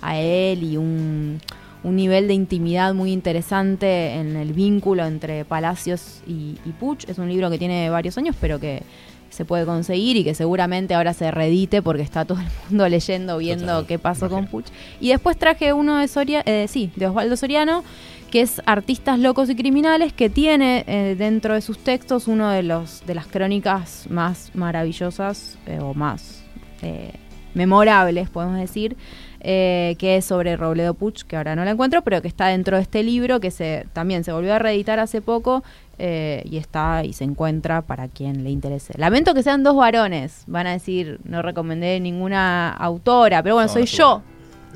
[0.01, 1.39] a él y un,
[1.83, 7.09] un nivel de intimidad muy interesante en el vínculo entre Palacios y, y Puch.
[7.09, 8.83] Es un libro que tiene varios años, pero que
[9.31, 13.37] se puede conseguir y que seguramente ahora se reedite porque está todo el mundo leyendo,
[13.37, 14.47] viendo Total, qué pasó con.
[14.47, 14.65] Puch.
[14.99, 17.83] Y después traje uno de Soria, eh, sí, de Osvaldo Soriano,
[18.29, 22.63] que es Artistas Locos y Criminales, que tiene eh, dentro de sus textos uno de
[22.63, 26.43] los de las crónicas más maravillosas eh, o más
[26.81, 27.11] eh,
[27.53, 28.95] memorables, podemos decir,
[29.43, 32.77] eh, que es sobre Robledo Puch, que ahora no la encuentro, pero que está dentro
[32.77, 35.63] de este libro, que se también se volvió a reeditar hace poco
[35.99, 38.93] eh, y está y se encuentra para quien le interese.
[38.97, 43.73] Lamento que sean dos varones, van a decir, no recomendé ninguna autora, pero bueno, No,
[43.73, 44.21] soy yo,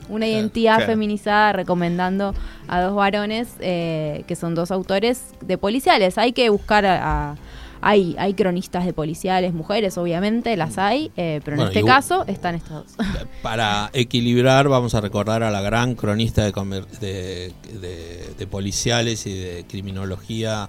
[0.10, 0.92] una Claro, identidad claro.
[0.92, 2.34] feminizada recomendando
[2.68, 6.18] a dos varones eh, que son dos autores de policiales.
[6.18, 7.32] Hay que buscar a...
[7.32, 7.36] a-
[7.82, 12.26] hay, hay cronistas de policiales, mujeres obviamente, las hay, eh, pero en Bueno, este caso
[12.28, 13.08] están estos dos.
[13.42, 16.52] Para equilibrar, vamos a recordar a la gran cronista de,
[17.00, 20.68] de, de- de policiales y de criminología,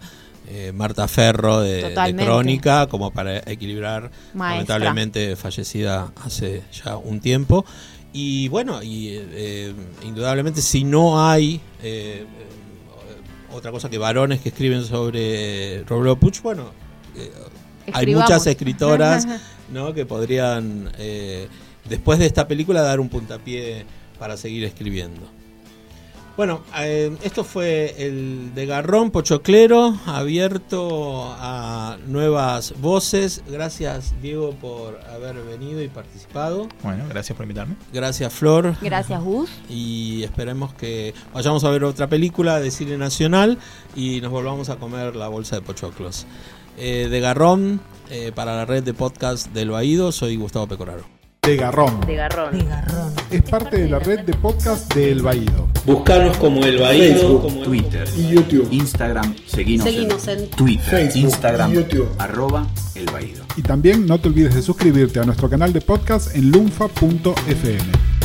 [0.49, 1.93] eh, Marta Ferro, de.
[2.17, 4.79] Crónica, como para equilibrar, Maestra.
[4.79, 7.65] lamentablemente fallecida hace ya un tiempo.
[8.13, 12.25] Y bueno, y eh, indudablemente si no hay eh,
[13.53, 16.71] otra cosa que varones que escriben sobre Robledo Puch, bueno,
[17.19, 18.31] hay Escribamos.
[18.31, 19.27] muchas escritoras
[19.73, 19.95] ¿no?
[19.95, 21.49] que podrían, eh,
[21.89, 23.87] después de esta película, dar un puntapié
[24.19, 25.37] para seguir escribiendo.
[26.37, 33.43] Bueno, eh, esto fue el de Garrón Pochoclero, abierto a nuevas voces.
[33.49, 36.69] Gracias, Diego, por haber venido y participado.
[36.83, 37.77] Bueno, gracias por invitarme.
[37.91, 38.77] Gracias, Flor.
[38.83, 39.49] Gracias, Gus.
[39.71, 43.57] Y esperemos que vayamos a ver otra película de cine nacional
[43.95, 46.27] y nos volvamos a comer la bolsa de pochoclos.
[46.77, 51.05] Eh, de Garrón, eh, para la red de podcast del Baído, soy Gustavo Pecoraro.
[51.43, 52.01] De Garrón.
[52.01, 52.51] De garrón.
[53.31, 55.69] Es parte de la red de podcast de El Baído.
[55.87, 58.67] Buscarnos como el Baído, como el- Twitter, Y YouTube.
[58.73, 62.09] Instagram, seguinos, Seguinos en Twitter, Facebook, Instagram, YouTube.
[62.19, 62.67] arroba
[62.97, 63.45] el Baído.
[63.57, 68.16] Y también no te olvides de suscribirte a nuestro canal de podcast en lunfa.fm.